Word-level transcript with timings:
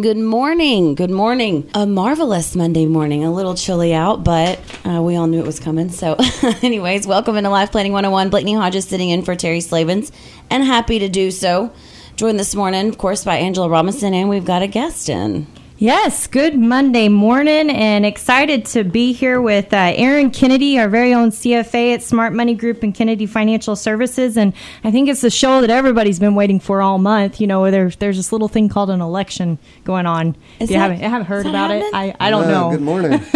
Good 0.00 0.16
morning. 0.16 0.94
Good 0.94 1.10
morning. 1.10 1.68
A 1.74 1.84
marvelous 1.84 2.56
Monday 2.56 2.86
morning. 2.86 3.24
A 3.24 3.30
little 3.30 3.54
chilly 3.54 3.92
out, 3.92 4.24
but 4.24 4.58
uh, 4.86 5.02
we 5.02 5.16
all 5.16 5.26
knew 5.26 5.38
it 5.38 5.46
was 5.46 5.60
coming. 5.60 5.90
So, 5.90 6.16
anyways, 6.62 7.06
welcome 7.06 7.36
into 7.36 7.50
Life 7.50 7.72
Planning 7.72 7.92
101. 7.92 8.30
Blakeney 8.30 8.54
Hodges 8.54 8.86
sitting 8.86 9.10
in 9.10 9.22
for 9.22 9.36
Terry 9.36 9.60
Slavens 9.60 10.10
and 10.48 10.64
happy 10.64 10.98
to 10.98 11.10
do 11.10 11.30
so. 11.30 11.70
Joined 12.16 12.40
this 12.40 12.54
morning, 12.54 12.88
of 12.88 12.96
course, 12.96 13.22
by 13.22 13.36
Angela 13.36 13.68
Robinson, 13.68 14.14
and 14.14 14.30
we've 14.30 14.46
got 14.46 14.62
a 14.62 14.66
guest 14.66 15.10
in. 15.10 15.46
Yes, 15.82 16.28
good 16.28 16.56
Monday 16.56 17.08
morning 17.08 17.68
and 17.68 18.06
excited 18.06 18.66
to 18.66 18.84
be 18.84 19.12
here 19.12 19.40
with 19.42 19.72
uh, 19.72 19.92
Aaron 19.96 20.30
Kennedy, 20.30 20.78
our 20.78 20.88
very 20.88 21.12
own 21.12 21.30
CFA 21.30 21.94
at 21.94 22.04
Smart 22.04 22.32
Money 22.32 22.54
Group 22.54 22.84
and 22.84 22.94
Kennedy 22.94 23.26
Financial 23.26 23.74
Services. 23.74 24.36
And 24.36 24.52
I 24.84 24.92
think 24.92 25.08
it's 25.08 25.22
the 25.22 25.28
show 25.30 25.60
that 25.60 25.70
everybody's 25.70 26.20
been 26.20 26.36
waiting 26.36 26.60
for 26.60 26.82
all 26.82 26.98
month. 26.98 27.40
You 27.40 27.48
know, 27.48 27.68
there's, 27.68 27.96
there's 27.96 28.16
this 28.16 28.30
little 28.30 28.46
thing 28.46 28.68
called 28.68 28.90
an 28.90 29.00
election 29.00 29.58
going 29.82 30.06
on. 30.06 30.36
Is 30.60 30.70
you 30.70 30.76
that- 30.76 30.82
haven't, 30.82 31.00
haven't 31.00 31.26
heard 31.26 31.46
about 31.46 31.70
that 31.70 31.82
it? 31.82 31.92
I, 31.92 32.14
I 32.20 32.30
don't 32.30 32.42
Yeah, 32.44 32.50
know. 32.52 32.70
Good 32.70 32.80
morning. 32.82 33.20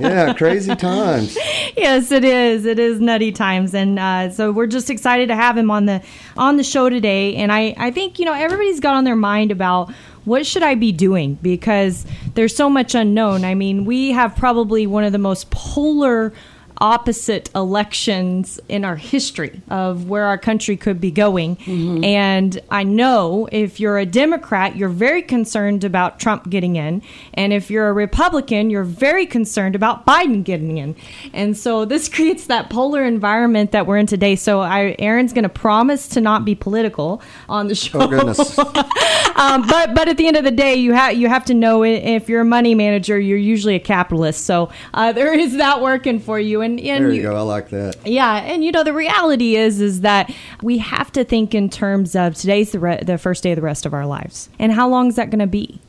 yeah, 0.00 0.34
crazy 0.34 0.74
times. 0.74 1.38
yes, 1.76 2.10
it 2.10 2.24
is. 2.24 2.66
It 2.66 2.80
is 2.80 3.00
nutty 3.00 3.30
times, 3.30 3.74
and 3.74 3.96
uh, 4.00 4.30
so 4.30 4.50
we're 4.50 4.66
just 4.66 4.90
excited 4.90 5.28
to 5.28 5.36
have 5.36 5.56
him 5.56 5.70
on 5.70 5.86
the 5.86 6.02
on 6.36 6.56
the 6.56 6.64
show 6.64 6.88
today. 6.88 7.36
And 7.36 7.52
I 7.52 7.74
I 7.76 7.92
think 7.92 8.18
you 8.18 8.24
know 8.24 8.32
everybody's 8.32 8.80
got 8.80 8.94
on 8.96 9.04
their 9.04 9.14
mind 9.14 9.52
about 9.52 9.92
what 10.28 10.46
should 10.46 10.62
I 10.62 10.74
be 10.74 10.92
doing 10.92 11.34
because 11.42 12.06
there's 12.34 12.54
so 12.54 12.68
much 12.68 12.94
unknown. 12.94 13.44
I 13.44 13.54
mean, 13.54 13.84
we 13.84 14.10
have 14.10 14.36
probably 14.36 14.86
one 14.86 15.02
of 15.02 15.12
the 15.12 15.18
most 15.18 15.50
polar 15.50 16.32
opposite 16.78 17.50
elections 17.54 18.60
in 18.68 18.84
our 18.84 18.96
history 18.96 19.60
of 19.68 20.08
where 20.08 20.24
our 20.24 20.38
country 20.38 20.76
could 20.76 21.00
be 21.00 21.10
going. 21.10 21.56
And 22.04 22.60
I 22.70 22.84
know 22.84 23.48
if 23.50 23.80
you're 23.80 23.98
a 23.98 24.06
Democrat, 24.06 24.76
you're 24.76 24.88
very 24.88 25.22
concerned 25.22 25.84
about 25.84 26.20
Trump 26.20 26.48
getting 26.50 26.76
in. 26.76 27.02
And 27.34 27.52
if 27.52 27.70
you're 27.70 27.88
a 27.88 27.92
Republican, 27.92 28.70
you're 28.70 28.84
very 28.84 29.26
concerned 29.26 29.74
about 29.74 30.06
Biden 30.06 30.44
getting 30.44 30.78
in. 30.78 30.96
And 31.32 31.56
so 31.56 31.84
this 31.84 32.08
creates 32.14 32.46
that 32.46 32.70
polar 32.70 33.04
environment 33.04 33.72
that 33.72 33.86
we're 33.86 33.98
in 33.98 34.06
today. 34.06 34.36
So 34.36 34.60
I, 34.60 34.94
Aaron's 34.98 35.32
going 35.32 35.42
to 35.44 35.48
promise 35.48 36.08
to 36.08 36.20
not 36.20 36.44
be 36.44 36.54
political 36.54 37.22
on 37.48 37.68
the 37.68 37.74
show. 37.74 38.00
Oh 38.02 38.08
goodness. 38.08 38.58
um, 39.36 39.66
but 39.66 39.94
but 39.94 40.08
at 40.08 40.16
the 40.16 40.26
end 40.26 40.36
of 40.36 40.44
the 40.44 40.50
day, 40.50 40.74
you 40.74 40.92
have 40.92 41.14
you 41.16 41.28
have 41.28 41.44
to 41.46 41.54
know 41.54 41.82
if 41.84 42.28
you're 42.28 42.42
a 42.42 42.44
money 42.44 42.74
manager, 42.74 43.18
you're 43.18 43.38
usually 43.38 43.74
a 43.74 43.80
capitalist. 43.80 44.44
So 44.44 44.70
uh, 44.94 45.12
there 45.18 45.32
is 45.32 45.56
that 45.56 45.80
working 45.80 46.20
for 46.20 46.38
you. 46.38 46.62
And, 46.62 46.67
and 46.72 47.04
There 47.04 47.12
you 47.12 47.22
go. 47.22 47.36
I 47.36 47.40
like 47.40 47.70
that. 47.70 47.96
yeah, 48.06 48.36
and 48.36 48.64
you 48.64 48.72
know 48.72 48.84
the 48.84 48.92
reality 48.92 49.56
is 49.56 49.80
is 49.80 50.00
that 50.02 50.32
we 50.62 50.78
have 50.78 51.10
to 51.12 51.24
think 51.24 51.54
in 51.54 51.68
terms 51.70 52.14
of 52.16 52.34
today's 52.34 52.72
the 52.72 52.78
re- 52.78 53.02
the 53.02 53.18
first 53.18 53.42
day 53.42 53.52
of 53.52 53.56
the 53.56 53.62
rest 53.62 53.86
of 53.86 53.94
our 53.94 54.06
lives, 54.06 54.48
and 54.58 54.72
how 54.72 54.88
long 54.88 55.08
is 55.08 55.16
that 55.16 55.30
going 55.30 55.38
to 55.40 55.46
be? 55.46 55.80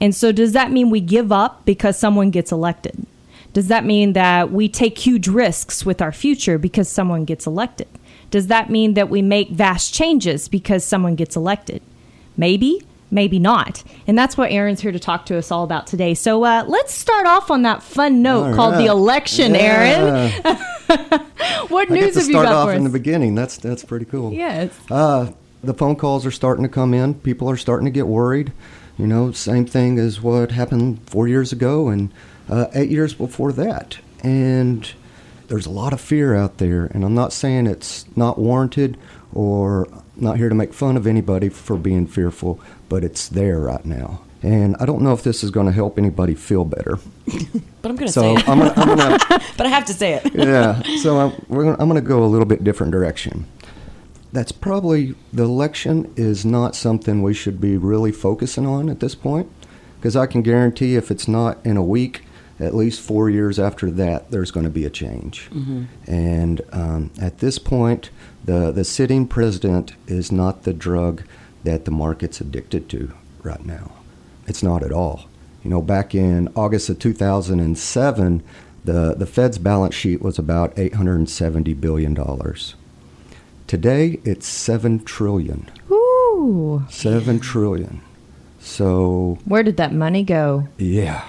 And 0.00 0.14
so, 0.14 0.32
does 0.32 0.52
that 0.52 0.70
mean 0.72 0.90
we 0.90 1.00
give 1.00 1.32
up 1.32 1.64
because 1.64 1.98
someone 1.98 2.30
gets 2.30 2.52
elected? 2.52 3.06
Does 3.52 3.68
that 3.68 3.84
mean 3.86 4.12
that 4.12 4.52
we 4.52 4.68
take 4.68 4.98
huge 4.98 5.28
risks 5.28 5.86
with 5.86 6.02
our 6.02 6.12
future 6.12 6.58
because 6.58 6.88
someone 6.90 7.24
gets 7.24 7.46
elected? 7.46 7.88
Does 8.30 8.48
that 8.48 8.68
mean 8.68 8.92
that 8.94 9.08
we 9.08 9.22
make 9.22 9.48
vast 9.50 9.94
changes 9.94 10.48
because 10.48 10.84
someone 10.84 11.14
gets 11.14 11.36
elected? 11.36 11.80
Maybe, 12.36 12.82
maybe 13.10 13.38
not. 13.38 13.82
And 14.06 14.16
that's 14.18 14.36
what 14.36 14.50
Aaron's 14.50 14.80
here 14.80 14.92
to 14.92 14.98
talk 14.98 15.26
to 15.26 15.36
us 15.38 15.50
all 15.50 15.64
about 15.64 15.86
today. 15.86 16.14
So 16.14 16.44
uh, 16.44 16.64
let's 16.66 16.92
start 16.94 17.26
off 17.26 17.50
on 17.50 17.62
that 17.62 17.82
fun 17.82 18.22
note 18.22 18.48
All 18.48 18.54
called 18.54 18.74
the 18.74 18.78
right. 18.78 18.88
election, 18.88 19.54
Aaron. 19.56 20.32
What 21.68 21.90
I 21.90 21.94
news 21.94 22.14
have 22.14 22.26
you 22.26 22.32
start 22.32 22.46
got 22.46 22.52
off 22.54 22.68
for 22.68 22.74
in 22.74 22.84
the 22.84 22.90
beginning. 22.90 23.34
That's 23.34 23.56
that's 23.56 23.84
pretty 23.84 24.04
cool. 24.04 24.32
yes. 24.32 24.72
Uh, 24.90 25.32
the 25.62 25.74
phone 25.74 25.96
calls 25.96 26.24
are 26.24 26.30
starting 26.30 26.62
to 26.62 26.68
come 26.68 26.94
in. 26.94 27.14
People 27.14 27.50
are 27.50 27.56
starting 27.56 27.86
to 27.86 27.90
get 27.90 28.06
worried. 28.06 28.52
You 28.96 29.06
know, 29.06 29.32
same 29.32 29.66
thing 29.66 29.98
as 29.98 30.20
what 30.22 30.52
happened 30.52 31.00
four 31.08 31.26
years 31.28 31.52
ago 31.52 31.88
and 31.88 32.12
uh, 32.48 32.66
eight 32.74 32.88
years 32.90 33.14
before 33.14 33.52
that. 33.52 33.98
And 34.22 34.90
there's 35.48 35.66
a 35.66 35.70
lot 35.70 35.92
of 35.92 36.00
fear 36.00 36.34
out 36.34 36.58
there. 36.58 36.86
And 36.86 37.04
I'm 37.04 37.14
not 37.14 37.32
saying 37.32 37.66
it's 37.66 38.06
not 38.16 38.38
warranted 38.38 38.96
or 39.34 39.88
not 40.16 40.36
here 40.38 40.48
to 40.48 40.54
make 40.54 40.72
fun 40.72 40.96
of 40.96 41.06
anybody 41.06 41.48
for 41.48 41.76
being 41.76 42.06
fearful, 42.06 42.60
but 42.88 43.04
it's 43.04 43.28
there 43.28 43.58
right 43.60 43.84
now. 43.84 44.20
And 44.42 44.76
I 44.78 44.86
don't 44.86 45.02
know 45.02 45.12
if 45.12 45.22
this 45.22 45.42
is 45.42 45.50
going 45.50 45.66
to 45.66 45.72
help 45.72 45.98
anybody 45.98 46.34
feel 46.34 46.64
better. 46.64 46.98
But 47.82 47.90
I'm 47.90 47.96
going 47.98 48.06
to 48.08 48.12
So 48.12 48.22
say 48.22 48.34
it. 48.34 48.48
I'm 48.48 48.58
to. 48.58 48.80
I'm 48.80 48.96
gonna 48.96 49.18
but 49.56 49.64
I 49.64 49.68
have 49.68 49.84
to 49.86 49.94
say 49.94 50.14
it. 50.14 50.34
yeah. 50.34 50.82
So 51.02 51.20
I'm, 51.20 51.44
we're 51.46 51.62
gonna, 51.64 51.76
I'm 51.78 51.88
going 51.88 52.02
to 52.02 52.08
go 52.08 52.24
a 52.24 52.26
little 52.26 52.44
bit 52.46 52.64
different 52.64 52.90
direction. 52.90 53.46
That's 54.32 54.50
probably 54.50 55.14
the 55.32 55.44
election 55.44 56.12
is 56.16 56.44
not 56.44 56.74
something 56.74 57.22
we 57.22 57.32
should 57.32 57.60
be 57.60 57.76
really 57.76 58.10
focusing 58.10 58.66
on 58.66 58.88
at 58.88 58.98
this 58.98 59.14
point, 59.14 59.48
because 59.98 60.16
I 60.16 60.26
can 60.26 60.42
guarantee 60.42 60.96
if 60.96 61.12
it's 61.12 61.28
not 61.28 61.64
in 61.64 61.76
a 61.76 61.82
week, 61.82 62.24
at 62.58 62.74
least 62.74 63.00
four 63.00 63.30
years 63.30 63.60
after 63.60 63.88
that, 63.92 64.32
there's 64.32 64.50
going 64.50 64.64
to 64.64 64.70
be 64.70 64.84
a 64.84 64.90
change. 64.90 65.48
And 66.08 66.62
um, 66.72 67.12
at 67.20 67.38
this 67.38 67.60
point, 67.60 68.10
the 68.44 68.72
the 68.72 68.84
sitting 68.84 69.28
president 69.28 69.92
is 70.08 70.32
not 70.32 70.64
the 70.64 70.72
drug 70.72 71.22
that 71.66 71.84
the 71.84 71.90
market's 71.90 72.40
addicted 72.40 72.88
to 72.88 73.12
right 73.42 73.64
now. 73.64 73.92
It's 74.46 74.62
not 74.62 74.82
at 74.82 74.92
all. 74.92 75.26
You 75.62 75.70
know, 75.70 75.82
back 75.82 76.14
in 76.14 76.48
August 76.54 76.88
of 76.88 76.98
2007, 77.00 78.42
the, 78.84 79.14
the 79.16 79.26
Fed's 79.26 79.58
balance 79.58 79.94
sheet 79.94 80.22
was 80.22 80.38
about 80.38 80.74
$870 80.76 81.78
billion. 81.80 82.14
Today, 83.66 84.20
it's 84.24 84.46
7 84.46 85.02
trillion. 85.04 85.68
Ooh. 85.90 86.84
7 86.88 87.40
trillion. 87.40 88.00
So, 88.60 89.38
Where 89.44 89.64
did 89.64 89.76
that 89.78 89.92
money 89.92 90.22
go? 90.22 90.68
yeah, 90.78 91.24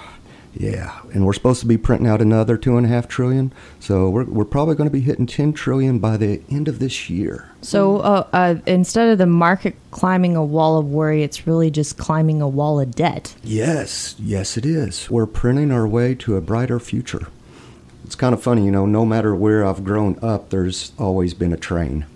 yeah. 0.58 1.00
And 1.14 1.24
we're 1.24 1.32
supposed 1.32 1.60
to 1.60 1.66
be 1.66 1.78
printing 1.78 2.08
out 2.08 2.20
another 2.20 2.58
2.5 2.58 3.08
trillion. 3.08 3.52
So, 3.78 4.10
we're, 4.10 4.24
we're 4.24 4.44
probably 4.44 4.74
going 4.74 4.88
to 4.88 4.92
be 4.92 5.00
hitting 5.00 5.26
10 5.26 5.52
trillion 5.52 6.00
by 6.00 6.16
the 6.16 6.42
end 6.50 6.66
of 6.68 6.80
this 6.80 7.08
year. 7.08 7.52
So 7.60 7.98
uh, 7.98 8.26
uh, 8.32 8.56
instead 8.66 9.08
of 9.08 9.18
the 9.18 9.26
market 9.26 9.76
climbing 9.90 10.36
a 10.36 10.44
wall 10.44 10.78
of 10.78 10.86
worry, 10.86 11.22
it's 11.22 11.46
really 11.46 11.70
just 11.70 11.96
climbing 11.96 12.40
a 12.40 12.48
wall 12.48 12.80
of 12.80 12.94
debt. 12.94 13.34
Yes, 13.42 14.14
yes, 14.18 14.56
it 14.56 14.66
is. 14.66 15.10
We're 15.10 15.26
printing 15.26 15.72
our 15.72 15.86
way 15.86 16.14
to 16.16 16.36
a 16.36 16.40
brighter 16.40 16.78
future. 16.78 17.28
It's 18.04 18.14
kind 18.14 18.32
of 18.32 18.42
funny, 18.42 18.64
you 18.64 18.70
know, 18.70 18.86
no 18.86 19.04
matter 19.04 19.34
where 19.34 19.64
I've 19.64 19.84
grown 19.84 20.18
up, 20.22 20.50
there's 20.50 20.92
always 20.98 21.34
been 21.34 21.52
a 21.52 21.58
train. 21.58 22.06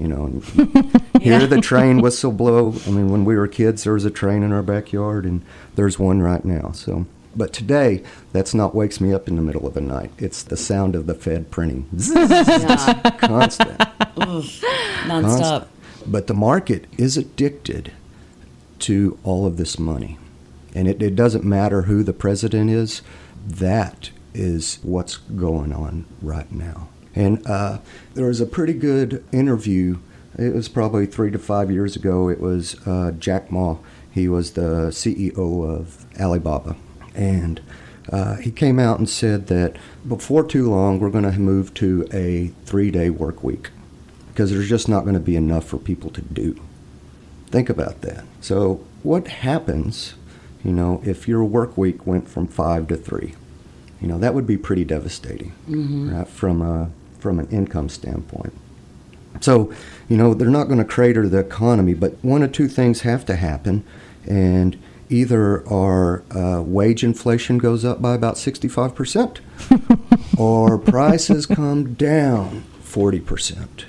You 0.00 0.08
know, 0.08 0.24
and 0.24 0.44
hear 1.22 1.46
the 1.46 1.60
train 1.60 2.00
whistle 2.00 2.32
blow. 2.32 2.74
I 2.84 2.90
mean, 2.90 3.10
when 3.10 3.24
we 3.24 3.36
were 3.36 3.46
kids, 3.46 3.84
there 3.84 3.92
was 3.92 4.04
a 4.04 4.10
train 4.10 4.42
in 4.42 4.52
our 4.52 4.62
backyard, 4.62 5.24
and 5.24 5.42
there's 5.76 6.00
one 6.00 6.20
right 6.20 6.44
now. 6.44 6.72
So, 6.72 7.06
but 7.36 7.52
today, 7.52 8.02
that's 8.32 8.54
not 8.54 8.74
wakes 8.74 9.00
me 9.00 9.12
up 9.12 9.28
in 9.28 9.36
the 9.36 9.42
middle 9.42 9.66
of 9.66 9.74
the 9.74 9.80
night. 9.80 10.10
It's 10.18 10.42
the 10.42 10.56
sound 10.56 10.94
of 10.94 11.06
the 11.06 11.14
Fed 11.14 11.50
printing, 11.50 11.88
Yeah. 11.92 13.10
constant. 13.18 13.78
Nonstop. 14.16 15.06
Constant. 15.06 15.64
But 16.06 16.26
the 16.26 16.34
market 16.34 16.86
is 16.98 17.16
addicted 17.16 17.92
to 18.80 19.18
all 19.24 19.46
of 19.46 19.56
this 19.56 19.78
money. 19.78 20.18
And 20.74 20.88
it, 20.88 21.02
it 21.02 21.14
doesn't 21.16 21.44
matter 21.44 21.82
who 21.82 22.02
the 22.02 22.12
president 22.12 22.70
is, 22.70 23.02
that 23.46 24.10
is 24.34 24.78
what's 24.82 25.16
going 25.16 25.72
on 25.72 26.04
right 26.20 26.50
now. 26.50 26.88
And 27.14 27.46
uh, 27.46 27.78
there 28.14 28.26
was 28.26 28.40
a 28.40 28.46
pretty 28.46 28.72
good 28.74 29.24
interview. 29.32 29.98
It 30.36 30.52
was 30.52 30.68
probably 30.68 31.06
three 31.06 31.30
to 31.30 31.38
five 31.38 31.70
years 31.70 31.94
ago. 31.94 32.28
It 32.28 32.40
was 32.40 32.76
uh, 32.86 33.12
Jack 33.12 33.52
Ma. 33.52 33.76
He 34.10 34.28
was 34.28 34.52
the 34.52 34.88
CEO 34.90 35.36
of 35.38 36.04
Alibaba. 36.20 36.76
And 37.14 37.60
uh, 38.10 38.36
he 38.36 38.50
came 38.50 38.78
out 38.78 38.98
and 38.98 39.08
said 39.08 39.46
that 39.46 39.76
before 40.06 40.44
too 40.44 40.70
long, 40.70 40.98
we're 40.98 41.10
going 41.10 41.30
to 41.30 41.38
move 41.38 41.72
to 41.74 42.06
a 42.12 42.48
three 42.64 42.90
day 42.90 43.10
work 43.10 43.42
week 43.42 43.70
because 44.28 44.50
there's 44.50 44.68
just 44.68 44.88
not 44.88 45.02
going 45.02 45.14
to 45.14 45.20
be 45.20 45.36
enough 45.36 45.64
for 45.64 45.78
people 45.78 46.10
to 46.10 46.20
do. 46.20 46.60
Think 47.46 47.70
about 47.70 48.00
that. 48.00 48.24
So, 48.40 48.84
what 49.02 49.28
happens, 49.28 50.14
you 50.64 50.72
know, 50.72 51.00
if 51.04 51.28
your 51.28 51.44
work 51.44 51.78
week 51.78 52.06
went 52.06 52.28
from 52.28 52.48
five 52.48 52.88
to 52.88 52.96
three? 52.96 53.34
You 54.00 54.08
know, 54.08 54.18
that 54.18 54.34
would 54.34 54.46
be 54.46 54.58
pretty 54.58 54.84
devastating, 54.84 55.52
right, 56.12 56.28
from 56.28 56.60
a 56.60 56.90
from 57.18 57.38
an 57.38 57.48
income 57.48 57.88
standpoint. 57.88 58.52
So, 59.40 59.72
you 60.08 60.16
know, 60.16 60.34
they're 60.34 60.50
not 60.50 60.64
going 60.64 60.78
to 60.78 60.84
crater 60.84 61.28
the 61.28 61.38
economy, 61.38 61.94
but 61.94 62.12
one 62.22 62.42
of 62.42 62.52
two 62.52 62.68
things 62.68 63.00
have 63.00 63.24
to 63.26 63.36
happen, 63.36 63.84
and 64.26 64.76
either 65.14 65.66
our 65.68 66.24
uh, 66.32 66.60
wage 66.62 67.04
inflation 67.04 67.58
goes 67.58 67.84
up 67.84 68.02
by 68.02 68.14
about 68.14 68.34
65% 68.34 69.38
or 70.38 70.76
prices 70.78 71.46
come 71.46 71.94
down 71.94 72.64
40%. 72.82 73.84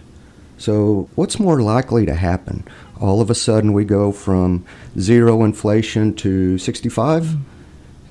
So, 0.58 1.10
what's 1.16 1.40
more 1.40 1.62
likely 1.62 2.06
to 2.06 2.16
happen? 2.16 2.64
All 3.02 3.22
of 3.22 3.30
a 3.30 3.36
sudden, 3.36 3.74
we 3.74 3.84
go 3.84 4.12
from 4.12 4.66
zero 4.98 5.44
inflation 5.44 6.14
to 6.16 6.58
65, 6.58 7.36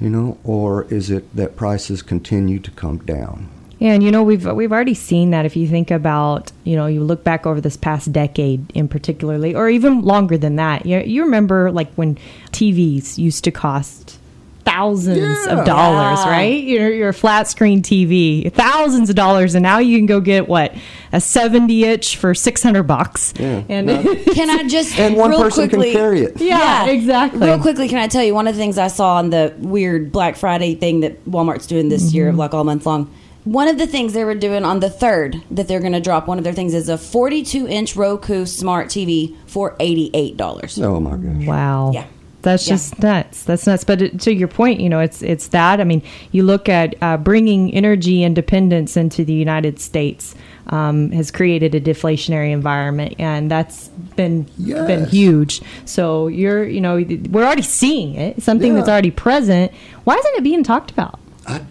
you 0.00 0.10
know, 0.10 0.38
or 0.44 0.84
is 0.93 1.10
it 1.10 1.34
that 1.34 1.56
prices 1.56 2.02
continue 2.02 2.58
to 2.58 2.70
come 2.72 2.99
down? 2.99 3.49
Yeah, 3.84 3.92
and 3.92 4.02
you 4.02 4.10
know 4.10 4.22
we've 4.22 4.46
we've 4.46 4.72
already 4.72 4.94
seen 4.94 5.31
that 5.32 5.44
if 5.44 5.56
you 5.56 5.69
think 5.69 5.90
about 5.90 6.50
you 6.64 6.75
know 6.75 6.86
you 6.86 7.02
look 7.04 7.22
back 7.22 7.46
over 7.46 7.60
this 7.60 7.76
past 7.76 8.10
decade 8.12 8.70
in 8.75 8.88
particularly, 8.88 9.54
or 9.54 9.69
even 9.69 10.00
longer 10.00 10.38
than 10.38 10.56
that. 10.56 10.86
You 10.86 11.00
you 11.00 11.22
remember 11.22 11.70
like 11.70 11.92
when 11.94 12.16
TVs 12.52 13.19
used 13.19 13.44
to 13.44 13.50
cost 13.50 14.19
thousands 14.64 15.19
Yeah. 15.19 15.58
of 15.58 15.66
dollars, 15.66 16.19
Yeah. 16.25 16.31
right? 16.31 16.64
Your 16.64 16.90
your 16.92 17.12
flat 17.12 17.46
screen 17.46 17.82
TV, 17.82 18.50
thousands 18.54 19.10
of 19.10 19.16
dollars, 19.16 19.54
and 19.54 19.62
now 19.62 19.78
you 19.81 19.98
can 19.98 20.06
go 20.06 20.19
get 20.20 20.48
what 20.48 20.75
a 21.12 21.20
seventy 21.20 21.84
inch 21.84 22.16
for 22.16 22.34
six 22.34 22.62
hundred 22.62 22.84
bucks. 22.84 23.34
Yeah. 23.38 23.62
and 23.69 23.86
No. 23.86 24.02
Can 24.32 24.48
I 24.48 24.66
just 24.66 24.98
And 24.98 25.14
one 25.16 25.28
real 25.28 25.42
person 25.42 25.69
quickly, 25.69 25.92
can 25.92 26.00
carry 26.00 26.20
it. 26.22 26.40
Yeah, 26.40 26.86
exactly. 26.86 27.46
Real 27.46 27.58
quickly, 27.60 27.88
can 27.88 27.98
I 27.98 28.08
tell 28.08 28.25
you 28.25 28.34
one 28.34 28.46
of 28.48 28.54
the 28.54 28.58
things 28.60 28.78
I 28.78 28.88
saw 28.88 29.16
on 29.16 29.28
the 29.28 29.52
weird 29.58 30.10
Black 30.10 30.36
Friday 30.36 30.75
thing 30.75 31.00
that 31.00 31.22
Walmart's 31.26 31.66
doing 31.66 31.90
this 31.90 32.14
year, 32.14 32.28
Mm-hmm. 32.31 32.38
like 32.38 32.54
all 32.54 32.64
month 32.64 32.86
long? 32.86 33.10
One 33.44 33.69
of 33.69 33.76
the 33.76 33.87
things 33.87 34.14
they 34.14 34.25
were 34.25 34.35
doing 34.35 34.64
on 34.64 34.81
the 34.81 34.88
third 34.88 35.43
that 35.50 35.69
they're 35.69 35.81
going 35.81 35.93
to 35.93 36.00
drop, 36.00 36.26
one 36.26 36.38
of 36.38 36.44
their 36.44 36.55
things 36.55 36.73
is 36.73 36.88
a 36.88 36.96
42 36.96 37.69
inch 37.69 37.94
Roku 37.94 38.46
smart 38.46 38.88
TV 38.88 39.37
for 39.46 39.76
$88. 39.76 40.82
Oh 40.82 40.99
my 41.00 41.17
gosh. 41.17 41.46
Wow. 41.46 41.91
Yeah. 41.93 42.06
That's 42.41 42.67
Yeah. 42.67 42.75
just 42.75 43.02
nuts. 43.02 43.43
That's 43.44 43.67
nuts. 43.67 43.85
But 43.85 44.00
it, 44.02 44.20
to 44.23 44.32
your 44.35 44.49
point, 44.49 44.81
you 44.81 44.88
know, 44.88 45.00
it's 45.00 45.23
it's 45.23 45.49
that. 45.49 45.81
I 45.81 45.85
mean, 45.85 46.02
you 46.32 46.43
look 46.43 46.69
at 46.69 46.94
uh, 47.02 47.17
bringing 47.19 47.73
energy 47.75 48.23
independence 48.23 48.96
into 48.99 49.25
the 49.25 49.32
United 49.32 49.79
States 49.81 50.35
um, 50.69 51.11
has 51.12 51.31
created 51.31 51.75
a 51.75 51.81
deflationary 51.81 52.50
environment, 52.52 53.14
and 53.19 53.50
that's 53.50 53.88
been 54.17 54.43
been 54.58 55.06
huge. 55.06 55.61
So 55.87 56.29
you're, 56.29 56.64
you 56.64 56.81
know, 56.82 56.96
we're 57.31 57.44
already 57.44 57.62
seeing 57.62 58.14
it. 58.14 58.43
Something 58.43 58.73
Yeah. 58.73 58.79
that's 58.79 58.88
already 58.91 59.11
present. 59.11 59.73
Why 60.05 60.14
isn't 60.17 60.35
it 60.37 60.43
being 60.44 60.64
talked 60.64 60.91
about? 60.91 61.19
I, 61.46 61.62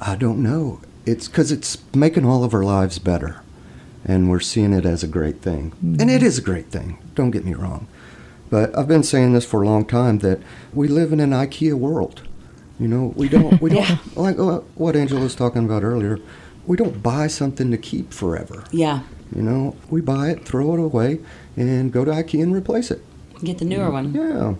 I 0.00 0.14
don't 0.16 0.42
know. 0.42 0.80
It's 1.06 1.28
because 1.28 1.52
it's 1.52 1.78
making 1.94 2.26
all 2.26 2.42
of 2.44 2.52
our 2.52 2.64
lives 2.64 2.98
better, 2.98 3.40
and 4.04 4.28
we're 4.28 4.40
seeing 4.40 4.72
it 4.72 4.84
as 4.84 5.02
a 5.02 5.08
great 5.08 5.40
thing. 5.40 5.72
And 5.80 6.10
it 6.10 6.22
is 6.22 6.36
a 6.36 6.42
great 6.42 6.66
thing. 6.66 6.98
Don't 7.14 7.30
get 7.30 7.44
me 7.44 7.54
wrong, 7.54 7.86
but 8.50 8.76
I've 8.76 8.88
been 8.88 9.04
saying 9.04 9.32
this 9.32 9.46
for 9.46 9.62
a 9.62 9.66
long 9.66 9.84
time 9.84 10.18
that 10.18 10.40
we 10.74 10.88
live 10.88 11.12
in 11.12 11.20
an 11.20 11.30
IKEA 11.30 11.74
world. 11.74 12.22
You 12.80 12.88
know, 12.88 13.14
we 13.16 13.28
don't 13.28 13.60
we 13.62 13.70
don't 13.74 14.16
like 14.16 14.38
uh, 14.38 14.58
what 14.74 14.96
Angela 14.96 15.20
was 15.20 15.34
talking 15.34 15.64
about 15.64 15.84
earlier. 15.84 16.18
We 16.66 16.76
don't 16.76 17.02
buy 17.02 17.28
something 17.28 17.70
to 17.70 17.78
keep 17.78 18.12
forever. 18.12 18.64
Yeah. 18.72 19.02
You 19.34 19.42
know, 19.42 19.76
we 19.88 20.00
buy 20.00 20.30
it, 20.30 20.44
throw 20.44 20.74
it 20.74 20.80
away, 20.80 21.20
and 21.56 21.92
go 21.92 22.04
to 22.04 22.10
IKEA 22.10 22.42
and 22.42 22.54
replace 22.54 22.90
it. 22.90 23.02
Get 23.42 23.58
the 23.58 23.64
newer 23.64 23.90
one. 23.90 24.12
Yeah. 24.12 24.54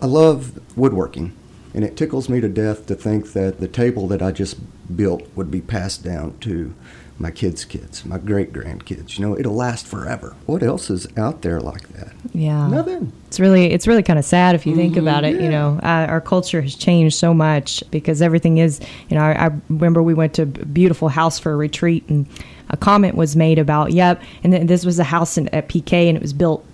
I 0.00 0.06
love 0.06 0.60
woodworking, 0.76 1.34
and 1.74 1.84
it 1.84 1.96
tickles 1.96 2.28
me 2.28 2.40
to 2.40 2.48
death 2.48 2.86
to 2.86 2.94
think 2.94 3.32
that 3.32 3.58
the 3.58 3.68
table 3.68 4.06
that 4.08 4.22
I 4.22 4.30
just 4.30 4.58
built 4.94 5.26
would 5.34 5.50
be 5.50 5.60
passed 5.60 6.04
down 6.04 6.38
to 6.40 6.74
my 7.18 7.30
kids' 7.30 7.64
kids, 7.64 8.04
my 8.04 8.18
great 8.18 8.52
grandkids. 8.52 9.18
You 9.18 9.26
know, 9.26 9.38
it'll 9.38 9.54
last 9.54 9.86
forever. 9.86 10.36
What 10.44 10.62
else 10.62 10.90
is 10.90 11.06
out 11.16 11.42
there 11.42 11.60
like 11.60 11.88
that? 11.94 12.12
Yeah. 12.32 12.68
Nothing. 12.68 13.10
It's 13.28 13.40
really 13.40 13.72
it's 13.72 13.86
really 13.86 14.02
kind 14.02 14.18
of 14.18 14.24
sad 14.24 14.54
if 14.54 14.66
you 14.66 14.76
think 14.76 14.96
about 14.96 15.24
it. 15.24 15.40
You 15.40 15.48
know, 15.48 15.80
uh, 15.82 16.06
our 16.08 16.20
culture 16.20 16.60
has 16.60 16.74
changed 16.74 17.16
so 17.16 17.32
much 17.32 17.82
because 17.90 18.20
everything 18.20 18.58
is. 18.58 18.80
You 19.08 19.16
know, 19.16 19.22
I, 19.22 19.46
I 19.46 19.50
remember 19.68 20.02
we 20.02 20.14
went 20.14 20.34
to 20.34 20.42
a 20.42 20.46
beautiful 20.46 21.08
house 21.08 21.38
for 21.38 21.52
a 21.52 21.56
retreat, 21.56 22.04
and 22.08 22.26
a 22.68 22.76
comment 22.76 23.14
was 23.14 23.34
made 23.34 23.58
about, 23.58 23.92
"Yep," 23.92 24.22
and 24.44 24.52
then 24.52 24.66
this 24.66 24.84
was 24.84 24.98
a 24.98 25.04
house 25.04 25.38
in, 25.38 25.48
at 25.48 25.68
PK, 25.68 26.08
and 26.08 26.16
it 26.16 26.22
was 26.22 26.32
built 26.32 26.64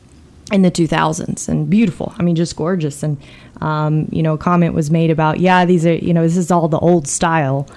in 0.52 0.62
the 0.62 0.70
2000s 0.70 1.48
and 1.48 1.70
beautiful. 1.70 2.12
I 2.18 2.22
mean, 2.22 2.36
just 2.36 2.56
gorgeous. 2.56 3.02
And 3.02 3.16
um, 3.60 4.08
you 4.10 4.22
know, 4.22 4.34
a 4.34 4.38
comment 4.38 4.74
was 4.74 4.90
made 4.90 5.10
about, 5.10 5.38
"Yeah, 5.38 5.64
these 5.64 5.86
are 5.86 5.94
you 5.94 6.12
know 6.12 6.22
this 6.22 6.36
is 6.36 6.50
all 6.50 6.68
the 6.68 6.80
old 6.80 7.06
style." 7.06 7.68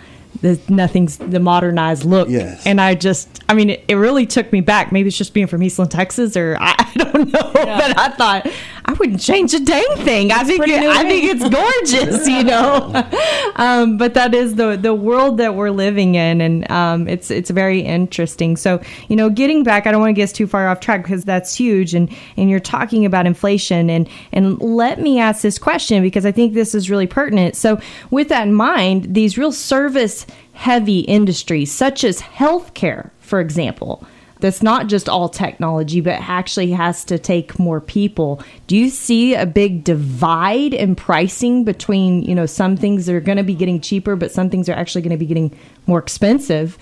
The, 0.41 0.59
nothing's 0.69 1.17
the 1.17 1.39
modernized 1.39 2.03
look, 2.03 2.27
Yes. 2.29 2.65
and 2.65 2.79
I 2.81 2.93
just, 2.95 3.41
I 3.47 3.53
mean, 3.53 3.69
it, 3.71 3.85
it 3.87 3.95
really 3.95 4.25
took 4.25 4.51
me 4.51 4.61
back. 4.61 4.91
Maybe 4.91 5.07
it's 5.07 5.17
just 5.17 5.33
being 5.33 5.47
from 5.47 5.63
Eastland, 5.63 5.91
Texas, 5.91 6.35
or 6.35 6.57
I, 6.59 6.75
I 6.79 6.91
don't 6.95 7.31
know. 7.33 7.51
But 7.53 7.97
I 7.97 8.09
thought 8.09 8.51
I 8.87 8.93
wouldn't 8.93 9.19
change 9.19 9.51
a 9.55 9.59
dang 9.59 9.83
thing. 9.97 10.31
I 10.31 10.43
think, 10.43 10.67
it, 10.67 10.83
I 10.83 11.03
think 11.03 11.25
it's 11.25 11.49
gorgeous, 11.49 12.27
you 12.27 12.43
know. 12.43 12.91
um, 13.55 13.97
but 13.97 14.13
that 14.13 14.35
is 14.35 14.55
the 14.55 14.77
the 14.77 14.93
world 14.93 15.37
that 15.37 15.55
we're 15.55 15.71
living 15.71 16.13
in, 16.13 16.39
and 16.39 16.69
um, 16.69 17.07
it's 17.07 17.31
it's 17.31 17.49
very 17.49 17.79
interesting. 17.79 18.55
So, 18.55 18.79
you 19.09 19.15
know, 19.15 19.29
getting 19.29 19.63
back, 19.63 19.87
I 19.87 19.91
don't 19.91 20.01
want 20.01 20.15
to 20.15 20.21
get 20.21 20.29
too 20.29 20.45
far 20.45 20.67
off 20.67 20.81
track 20.81 21.01
because 21.01 21.23
that's 21.25 21.55
huge, 21.55 21.95
and 21.95 22.15
and 22.37 22.47
you're 22.49 22.59
talking 22.59 23.05
about 23.05 23.25
inflation, 23.25 23.89
and 23.89 24.07
and 24.31 24.61
let 24.61 25.01
me 25.01 25.19
ask 25.19 25.41
this 25.41 25.57
question 25.57 26.03
because 26.03 26.25
I 26.25 26.31
think 26.31 26.53
this 26.53 26.75
is 26.75 26.87
really 26.89 27.07
pertinent. 27.07 27.55
So, 27.55 27.79
with 28.11 28.29
that 28.29 28.47
in 28.47 28.53
mind, 28.53 29.15
these 29.15 29.35
real 29.35 29.51
service 29.51 30.27
heavy 30.53 30.99
industries 30.99 31.71
such 31.71 32.03
as 32.03 32.21
healthcare, 32.21 33.09
for 33.19 33.39
example 33.39 34.05
that's 34.45 34.63
not 34.63 34.87
just 34.87 35.09
all 35.09 35.27
technology 35.27 36.01
but 36.01 36.19
actually 36.21 36.71
has 36.71 37.03
to 37.03 37.17
take 37.17 37.57
more 37.59 37.81
people 37.81 38.41
do 38.67 38.77
you 38.77 38.89
see 38.89 39.33
a 39.33 39.45
big 39.45 39.83
divide 39.83 40.73
in 40.73 40.95
pricing 40.95 41.63
between 41.63 42.21
you 42.23 42.35
know 42.35 42.45
some 42.45 42.77
things 42.77 43.09
are 43.09 43.19
going 43.19 43.37
to 43.37 43.43
be 43.43 43.55
getting 43.55 43.81
cheaper 43.81 44.15
but 44.15 44.31
some 44.31 44.49
things 44.49 44.69
are 44.69 44.73
actually 44.73 45.01
going 45.01 45.11
to 45.11 45.17
be 45.17 45.25
getting 45.25 45.57
more 45.87 45.99
expensive 45.99 46.77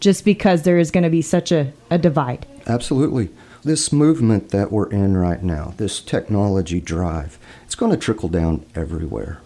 just 0.00 0.24
because 0.24 0.62
there 0.62 0.78
is 0.78 0.90
going 0.90 1.04
to 1.04 1.10
be 1.10 1.20
such 1.22 1.50
a, 1.50 1.72
a 1.90 1.98
divide 1.98 2.46
Absolutely. 2.68 3.30
This 3.64 3.92
movement 3.92 4.50
that 4.50 4.70
we're 4.70 4.90
in 4.90 5.16
right 5.16 5.42
now, 5.42 5.74
this 5.78 6.00
technology 6.00 6.80
drive, 6.80 7.38
it's 7.64 7.74
going 7.74 7.90
to 7.90 7.98
trickle 7.98 8.28
down 8.28 8.64
everywhere. 8.74 9.40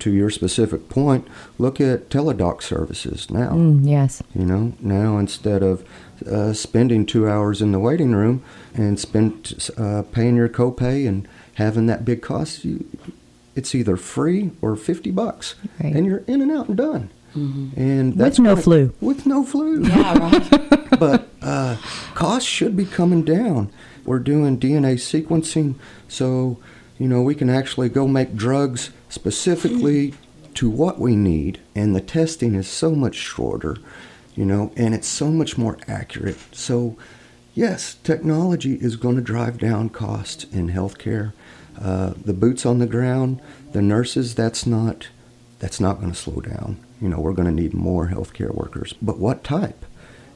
To 0.00 0.10
your 0.10 0.30
specific 0.30 0.88
point, 0.88 1.28
look 1.58 1.80
at 1.80 2.08
teledoc 2.08 2.62
services 2.62 3.30
now. 3.30 3.50
Mm, 3.50 3.86
yes 3.88 4.22
You 4.34 4.46
know, 4.46 4.72
now 4.80 5.18
instead 5.18 5.62
of 5.62 5.86
uh, 6.26 6.52
spending 6.52 7.06
two 7.06 7.28
hours 7.28 7.60
in 7.62 7.72
the 7.72 7.78
waiting 7.78 8.12
room 8.14 8.42
and 8.74 8.98
spend 8.98 9.70
uh, 9.76 10.02
paying 10.12 10.36
your 10.36 10.48
copay 10.48 11.06
and 11.08 11.26
having 11.54 11.86
that 11.86 12.04
big 12.04 12.22
cost, 12.22 12.64
you, 12.64 12.84
it's 13.54 13.74
either 13.74 13.96
free 13.96 14.50
or 14.62 14.76
fifty 14.76 15.10
bucks, 15.10 15.54
Right. 15.82 15.94
and 15.94 16.06
you're 16.06 16.22
in 16.26 16.40
and 16.40 16.50
out 16.50 16.68
and 16.68 16.76
done. 16.76 17.10
And 17.34 18.08
With 18.10 18.16
that's 18.18 18.38
no 18.40 18.50
gonna- 18.52 18.62
flu. 18.62 18.92
With 19.00 19.24
no 19.26 19.44
flu. 19.44 19.84
Yeah, 19.84 20.18
right. 20.18 20.98
but 20.98 21.28
uh, 21.42 21.76
costs 22.14 22.48
should 22.48 22.76
be 22.76 22.84
coming 22.84 23.22
down. 23.24 23.70
We're 24.04 24.18
doing 24.18 24.58
DNA 24.58 24.94
sequencing, 24.94 25.74
so 26.08 26.58
you 26.98 27.06
know 27.06 27.22
we 27.22 27.34
can 27.36 27.48
actually 27.48 27.88
go 27.88 28.08
make 28.08 28.34
drugs 28.34 28.90
specifically 29.08 30.14
to 30.54 30.68
what 30.68 30.98
we 30.98 31.14
need, 31.14 31.60
and 31.76 31.94
the 31.94 32.00
testing 32.00 32.54
is 32.56 32.66
so 32.66 32.90
much 32.96 33.14
shorter, 33.14 33.76
you 34.40 34.46
know, 34.46 34.72
and 34.74 34.94
it's 34.94 35.06
so 35.06 35.30
much 35.30 35.58
more 35.58 35.76
accurate. 35.86 36.38
So, 36.52 36.96
yes, 37.52 37.96
technology 38.02 38.76
is 38.76 38.96
going 38.96 39.16
to 39.16 39.20
drive 39.20 39.58
down 39.58 39.90
costs 39.90 40.44
in 40.44 40.70
healthcare. 40.70 41.34
Uh, 41.78 42.14
the 42.24 42.32
boots 42.32 42.64
on 42.64 42.78
the 42.78 42.86
ground, 42.86 43.42
the 43.72 43.82
nurses, 43.82 44.34
that's 44.34 44.64
not 44.64 45.08
that's 45.58 45.78
not 45.78 46.00
going 46.00 46.10
to 46.10 46.16
slow 46.16 46.40
down. 46.40 46.82
You 47.02 47.10
know, 47.10 47.20
we're 47.20 47.34
going 47.34 47.54
to 47.54 47.62
need 47.62 47.74
more 47.74 48.06
healthcare 48.08 48.54
workers, 48.54 48.94
but 49.02 49.18
what 49.18 49.44
type? 49.44 49.84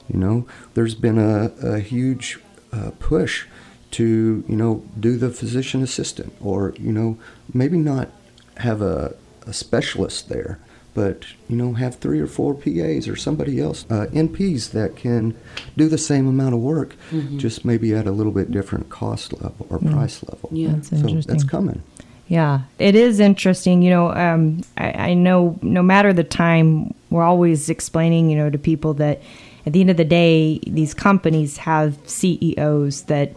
You 0.06 0.18
know, 0.18 0.46
there's 0.74 0.94
been 0.94 1.16
a, 1.16 1.50
a 1.66 1.80
huge 1.80 2.38
uh, 2.74 2.90
push 2.98 3.46
to, 3.92 4.44
you 4.46 4.56
know, 4.56 4.84
do 5.00 5.16
the 5.16 5.30
physician 5.30 5.82
assistant 5.82 6.34
or, 6.42 6.74
you 6.78 6.92
know, 6.92 7.16
maybe 7.54 7.78
not 7.78 8.10
have 8.58 8.82
a, 8.82 9.16
a 9.46 9.54
specialist 9.54 10.28
there, 10.28 10.58
but, 10.94 11.24
you 11.48 11.56
know, 11.56 11.74
have 11.74 11.96
three 11.96 12.20
or 12.20 12.26
four 12.26 12.54
PAs 12.54 13.08
or 13.08 13.16
somebody 13.16 13.60
else, 13.60 13.84
uh, 13.90 14.06
NPs 14.12 14.70
that 14.70 14.96
can 14.96 15.36
do 15.76 15.88
the 15.88 15.98
same 15.98 16.26
amount 16.28 16.54
of 16.54 16.60
work, 16.60 16.94
just 17.36 17.64
maybe 17.64 17.92
at 17.94 18.06
a 18.06 18.12
little 18.12 18.32
bit 18.32 18.50
different 18.50 18.88
cost 18.90 19.32
level 19.42 19.66
or 19.68 19.78
price 19.78 20.22
level. 20.22 20.48
Yeah. 20.52 20.68
That's 20.68 20.90
so 20.90 20.96
interesting. 20.96 21.32
that's 21.34 21.44
coming. 21.44 21.82
Yeah, 22.28 22.60
it 22.78 22.94
is 22.94 23.20
interesting. 23.20 23.82
You 23.82 23.90
know, 23.90 24.12
um, 24.12 24.62
I, 24.78 24.92
I 24.92 25.14
know 25.14 25.58
no 25.60 25.82
matter 25.82 26.12
the 26.12 26.24
time, 26.24 26.94
we're 27.10 27.22
always 27.22 27.68
explaining, 27.68 28.30
you 28.30 28.36
know, 28.36 28.48
to 28.48 28.58
people 28.58 28.94
that 28.94 29.20
at 29.66 29.72
the 29.72 29.80
end 29.80 29.90
of 29.90 29.96
the 29.96 30.04
day, 30.04 30.60
these 30.66 30.94
companies 30.94 31.58
have 31.58 31.98
CEOs 32.06 33.02
that 33.02 33.32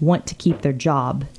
want 0.00 0.26
to 0.26 0.34
keep 0.34 0.62
their 0.62 0.72
job. 0.72 1.24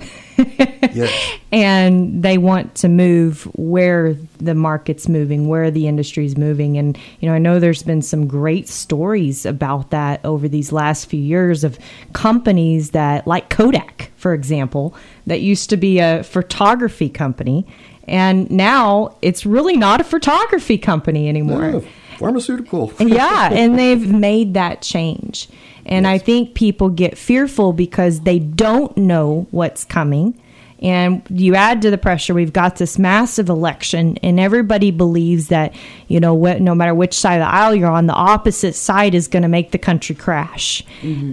Yes. 0.94 1.38
and 1.52 2.24
they 2.24 2.38
want 2.40 2.74
to 2.76 2.90
move 2.90 3.44
where 3.56 4.16
the 4.40 4.56
market's 4.56 5.08
moving, 5.08 5.48
where 5.48 5.70
the 5.70 5.88
industry's 5.88 6.36
moving. 6.36 6.78
And, 6.78 6.98
you 7.20 7.30
know, 7.30 7.36
I 7.36 7.38
know 7.38 7.60
there's 7.60 7.84
been 7.84 8.02
some 8.02 8.28
great 8.28 8.68
stories 8.68 9.46
about 9.46 9.92
that 9.92 10.20
over 10.26 10.48
these 10.50 10.72
last 10.72 11.06
few 11.06 11.20
years 11.22 11.64
of 11.64 11.78
companies 12.14 12.92
that, 12.92 13.28
like 13.28 13.50
Kodak, 13.50 14.12
for 14.18 14.34
example, 14.34 14.96
that 15.28 15.42
used 15.42 15.70
to 15.70 15.78
be 15.78 16.00
a 16.00 16.24
photography 16.24 17.08
company. 17.08 17.66
And 18.08 18.50
now 18.50 19.16
it's 19.22 19.46
really 19.46 19.78
not 19.78 20.02
a 20.02 20.04
photography 20.04 20.78
company 20.80 21.30
anymore. 21.30 21.66
Oh, 21.66 21.84
pharmaceutical. 22.18 22.92
yeah, 23.00 23.50
and 23.54 23.78
they've 23.78 24.12
made 24.12 24.56
that 24.56 24.82
change. 24.82 25.48
And 25.92 26.08
I 26.08 26.18
think 26.18 26.54
people 26.56 26.90
get 26.90 27.18
fearful 27.18 27.74
because 27.74 28.22
they 28.22 28.40
don't 28.40 28.96
know 28.98 29.46
what's 29.52 29.84
coming. 29.84 30.42
And 30.82 31.22
you 31.30 31.54
add 31.54 31.84
to 31.84 31.92
the 31.92 31.98
pressure, 31.98 32.34
we've 32.34 32.54
got 32.54 32.78
this 32.78 32.98
massive 32.98 33.50
election, 33.50 34.18
and 34.24 34.40
everybody 34.40 34.90
believes 34.90 35.50
that, 35.50 35.76
you 36.08 36.20
know, 36.20 36.34
what, 36.34 36.60
no 36.60 36.74
matter 36.74 36.96
which 36.96 37.14
side 37.14 37.36
of 37.36 37.42
the 37.42 37.54
aisle 37.54 37.76
you're 37.76 37.88
on, 37.92 38.08
the 38.08 38.14
opposite 38.14 38.74
side 38.74 39.14
is 39.14 39.28
going 39.28 39.44
to 39.44 39.48
make 39.48 39.72
the 39.72 39.78
country 39.78 40.16
crash. 40.16 40.84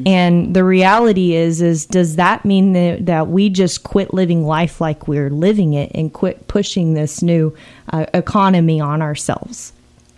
And 0.06 0.54
the 0.54 0.64
reality 0.64 1.34
is, 1.34 1.62
is 1.62 1.86
does 1.86 2.16
that 2.16 2.44
mean 2.44 2.74
that, 2.74 3.06
that 3.06 3.28
we 3.28 3.48
just 3.48 3.84
quit 3.84 4.12
living 4.12 4.44
life 4.44 4.82
like 4.82 5.08
we're 5.08 5.30
living 5.30 5.72
it 5.72 5.92
and 5.94 6.12
quit 6.12 6.46
pushing 6.46 6.92
this 6.92 7.22
new 7.22 7.56
uh, 7.90 8.04
economy 8.12 8.82
on 8.82 9.00
ourselves? 9.00 9.72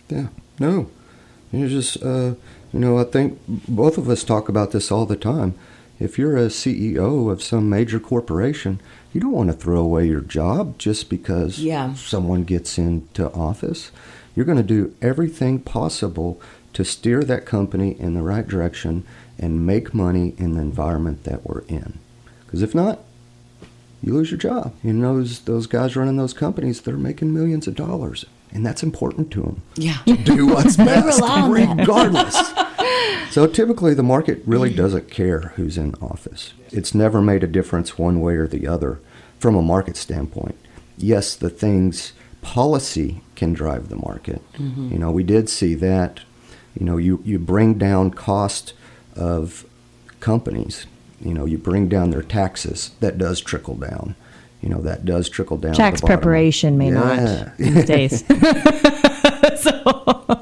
Yeah, 0.09 0.27
no. 0.59 0.89
You're 1.53 1.69
just, 1.69 2.03
uh, 2.03 2.33
you 2.73 2.79
know, 2.79 2.97
I 2.97 3.03
think 3.03 3.39
both 3.47 3.97
of 3.97 4.09
us 4.09 4.23
talk 4.23 4.49
about 4.49 4.71
this 4.71 4.91
all 4.91 5.05
the 5.05 5.15
time. 5.15 5.55
If 5.99 6.17
you're 6.17 6.37
a 6.37 6.47
CEO 6.47 7.29
of 7.31 7.43
some 7.43 7.69
major 7.69 7.99
corporation, 7.99 8.79
you 9.13 9.21
don't 9.21 9.31
want 9.31 9.51
to 9.51 9.55
throw 9.55 9.79
away 9.79 10.07
your 10.07 10.21
job 10.21 10.77
just 10.79 11.09
because 11.09 11.59
Yeah. 11.59 11.93
someone 11.93 12.43
gets 12.43 12.77
into 12.77 13.31
office. 13.33 13.91
You're 14.35 14.45
going 14.45 14.57
to 14.57 14.63
do 14.63 14.93
everything 15.01 15.59
possible 15.59 16.39
to 16.73 16.85
steer 16.85 17.21
that 17.23 17.45
company 17.45 17.95
in 17.99 18.13
the 18.13 18.21
right 18.21 18.47
direction 18.47 19.03
and 19.37 19.65
make 19.65 19.93
money 19.93 20.33
in 20.37 20.53
the 20.55 20.61
environment 20.61 21.23
that 21.25 21.45
we're 21.45 21.63
in. 21.67 21.99
Because 22.45 22.61
if 22.61 22.73
not, 22.73 22.99
you 24.01 24.13
lose 24.13 24.31
your 24.31 24.37
job. 24.39 24.73
You 24.83 24.93
know, 24.93 25.17
those, 25.17 25.41
those 25.41 25.67
guys 25.67 25.95
running 25.95 26.17
those 26.17 26.33
companies, 26.33 26.81
they're 26.81 26.97
making 26.97 27.33
millions 27.33 27.67
of 27.67 27.75
dollars. 27.75 28.25
And 28.53 28.65
that's 28.65 28.83
important 28.83 29.31
to 29.31 29.41
them 29.41 29.61
Yeah. 29.75 29.97
To 30.05 30.17
do 30.17 30.47
what's 30.53 30.75
best 30.75 31.21
rely 31.21 31.41
on 31.41 31.51
that. 31.53 31.77
regardless. 31.79 32.53
so 33.33 33.47
typically 33.47 33.93
the 33.93 34.03
market 34.03 34.41
really 34.45 34.73
doesn't 34.73 35.09
care 35.09 35.53
who's 35.55 35.77
in 35.77 35.95
office. 36.01 36.53
It's 36.71 36.93
never 36.93 37.21
made 37.21 37.43
a 37.43 37.47
difference 37.47 37.97
one 37.97 38.19
way 38.19 38.35
or 38.35 38.47
the 38.47 38.67
other 38.67 38.99
from 39.39 39.55
a 39.55 39.61
market 39.61 39.95
standpoint. 39.97 40.55
Yes, 40.97 41.35
the 41.35 41.49
things 41.49 42.13
policy 42.41 43.21
can 43.35 43.53
drive 43.53 43.89
the 43.89 43.95
market. 43.95 44.41
Mm-hmm. 44.53 44.91
You 44.93 44.99
know, 44.99 45.11
we 45.11 45.23
did 45.23 45.49
see 45.49 45.73
that. 45.75 46.19
You 46.77 46.85
know, 46.85 46.97
you, 46.97 47.21
you 47.25 47.39
bring 47.39 47.75
down 47.75 48.11
cost 48.11 48.73
of 49.15 49.65
companies. 50.19 50.85
You 51.19 51.33
know, 51.33 51.45
you 51.45 51.57
bring 51.57 51.87
down 51.87 52.09
their 52.11 52.21
taxes. 52.23 52.91
That 52.99 53.17
does 53.17 53.39
trickle 53.41 53.75
down. 53.75 54.15
You 54.61 54.69
know, 54.69 54.81
that 54.81 55.05
does 55.05 55.29
trickle 55.29 55.57
down. 55.57 55.73
Tax 55.73 56.01
preparation 56.01 56.77
may 56.77 56.91
Yeah. 56.91 56.93
not 56.93 57.57
these 57.57 57.85
days. 57.85 58.23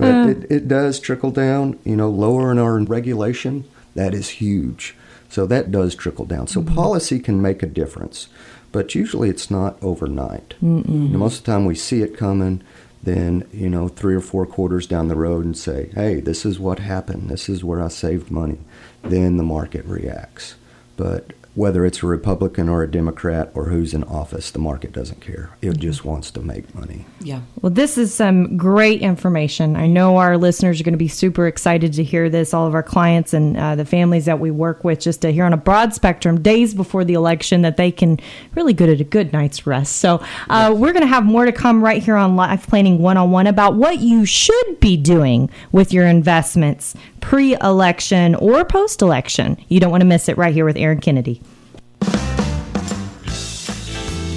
But 0.00 0.30
it, 0.30 0.50
it 0.50 0.68
does 0.68 0.98
trickle 0.98 1.30
down, 1.30 1.78
you 1.84 1.94
know, 1.94 2.08
lowering 2.08 2.58
our 2.58 2.80
regulation, 2.80 3.64
that 3.94 4.14
is 4.14 4.30
huge. 4.30 4.96
So 5.28 5.46
that 5.46 5.70
does 5.70 5.94
trickle 5.94 6.24
down. 6.24 6.46
So 6.46 6.62
mm-hmm. 6.62 6.74
policy 6.74 7.20
can 7.20 7.42
make 7.42 7.62
a 7.62 7.66
difference, 7.66 8.28
but 8.72 8.94
usually 8.94 9.28
it's 9.28 9.50
not 9.50 9.76
overnight. 9.82 10.54
You 10.62 10.68
know, 10.68 11.18
most 11.18 11.40
of 11.40 11.44
the 11.44 11.52
time 11.52 11.66
we 11.66 11.74
see 11.74 12.02
it 12.02 12.16
coming, 12.16 12.62
then, 13.02 13.46
you 13.52 13.68
know, 13.68 13.88
three 13.88 14.14
or 14.14 14.20
four 14.20 14.46
quarters 14.46 14.86
down 14.86 15.08
the 15.08 15.16
road 15.16 15.44
and 15.44 15.56
say, 15.56 15.90
hey, 15.94 16.20
this 16.20 16.46
is 16.46 16.58
what 16.58 16.78
happened. 16.78 17.28
This 17.28 17.48
is 17.48 17.62
where 17.62 17.82
I 17.82 17.88
saved 17.88 18.30
money. 18.30 18.58
Then 19.02 19.36
the 19.36 19.42
market 19.42 19.84
reacts. 19.84 20.54
But 20.96 21.32
whether 21.54 21.84
it's 21.84 22.02
a 22.02 22.06
Republican 22.06 22.68
or 22.68 22.82
a 22.82 22.90
Democrat 22.90 23.50
or 23.54 23.66
who's 23.66 23.92
in 23.92 24.04
office, 24.04 24.50
the 24.50 24.58
market 24.58 24.92
doesn't 24.92 25.20
care. 25.20 25.50
It 25.60 25.78
just 25.78 26.04
wants 26.04 26.30
to 26.32 26.40
make 26.40 26.72
money. 26.74 27.06
Yeah. 27.20 27.40
Well, 27.60 27.70
this 27.70 27.98
is 27.98 28.14
some 28.14 28.56
great 28.56 29.02
information. 29.02 29.74
I 29.74 29.88
know 29.88 30.16
our 30.16 30.38
listeners 30.38 30.80
are 30.80 30.84
going 30.84 30.94
to 30.94 30.98
be 30.98 31.08
super 31.08 31.48
excited 31.48 31.92
to 31.94 32.04
hear 32.04 32.30
this. 32.30 32.54
All 32.54 32.66
of 32.66 32.74
our 32.74 32.84
clients 32.84 33.34
and 33.34 33.56
uh, 33.56 33.74
the 33.74 33.84
families 33.84 34.26
that 34.26 34.38
we 34.38 34.50
work 34.50 34.84
with, 34.84 35.00
just 35.00 35.22
to 35.22 35.32
hear 35.32 35.44
on 35.44 35.52
a 35.52 35.56
broad 35.56 35.92
spectrum, 35.92 36.40
days 36.40 36.72
before 36.72 37.04
the 37.04 37.14
election, 37.14 37.62
that 37.62 37.76
they 37.76 37.90
can 37.90 38.20
really 38.54 38.72
get 38.72 38.88
a 38.88 39.04
good 39.04 39.32
night's 39.32 39.66
rest. 39.66 39.96
So, 39.96 40.22
uh, 40.48 40.72
we're 40.76 40.92
going 40.92 41.02
to 41.02 41.08
have 41.08 41.24
more 41.24 41.46
to 41.46 41.52
come 41.52 41.82
right 41.82 42.02
here 42.02 42.16
on 42.16 42.36
Life 42.36 42.68
Planning 42.68 42.98
101 42.98 43.48
about 43.48 43.74
what 43.74 43.98
you 43.98 44.24
should 44.24 44.80
be 44.80 44.96
doing 44.96 45.50
with 45.72 45.92
your 45.92 46.06
investments 46.06 46.94
pre 47.20 47.54
election 47.60 48.34
or 48.36 48.64
post 48.64 49.02
election. 49.02 49.56
You 49.68 49.80
don't 49.80 49.90
want 49.90 50.02
to 50.02 50.06
miss 50.06 50.28
it 50.28 50.36
right 50.36 50.54
here 50.54 50.64
with 50.64 50.76
Aaron 50.76 51.00
Kennedy. 51.00 51.40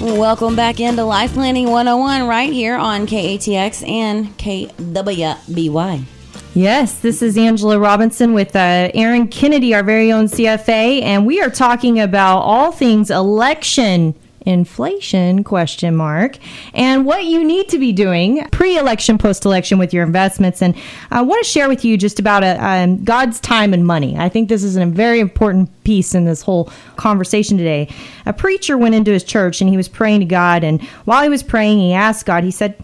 Welcome 0.04 0.54
back 0.54 0.80
into 0.80 1.02
Life 1.02 1.32
Planning 1.32 1.70
101 1.70 2.28
right 2.28 2.52
here 2.52 2.76
on 2.76 3.06
KATX 3.06 3.88
and 3.88 4.36
KWBY. 4.36 6.04
Yes, 6.52 6.98
this 6.98 7.22
is 7.22 7.38
Angela 7.38 7.78
Robinson 7.78 8.34
with 8.34 8.54
uh, 8.54 8.90
Aaron 8.92 9.28
Kennedy, 9.28 9.74
our 9.74 9.82
very 9.82 10.12
own 10.12 10.26
CFA, 10.26 11.00
and 11.00 11.24
we 11.24 11.40
are 11.40 11.48
talking 11.48 11.98
about 11.98 12.40
all 12.40 12.70
things 12.70 13.10
election 13.10 14.14
inflation 14.44 15.42
question 15.42 15.94
mark 15.94 16.36
and 16.74 17.04
what 17.06 17.24
you 17.24 17.42
need 17.42 17.68
to 17.68 17.78
be 17.78 17.92
doing 17.92 18.46
pre-election 18.50 19.18
post-election 19.18 19.78
with 19.78 19.92
your 19.92 20.04
investments 20.04 20.60
and 20.60 20.74
i 21.10 21.22
want 21.22 21.42
to 21.42 21.50
share 21.50 21.68
with 21.68 21.84
you 21.84 21.96
just 21.96 22.18
about 22.18 22.42
a, 22.42 22.56
um, 22.64 23.02
god's 23.04 23.40
time 23.40 23.72
and 23.72 23.86
money 23.86 24.16
i 24.18 24.28
think 24.28 24.48
this 24.48 24.62
is 24.62 24.76
a 24.76 24.86
very 24.86 25.20
important 25.20 25.70
piece 25.84 26.14
in 26.14 26.24
this 26.24 26.42
whole 26.42 26.70
conversation 26.96 27.56
today 27.56 27.88
a 28.26 28.32
preacher 28.32 28.76
went 28.76 28.94
into 28.94 29.10
his 29.10 29.24
church 29.24 29.60
and 29.60 29.70
he 29.70 29.76
was 29.76 29.88
praying 29.88 30.20
to 30.20 30.26
god 30.26 30.62
and 30.62 30.82
while 31.04 31.22
he 31.22 31.28
was 31.28 31.42
praying 31.42 31.78
he 31.78 31.92
asked 31.92 32.26
god 32.26 32.44
he 32.44 32.50
said 32.50 32.76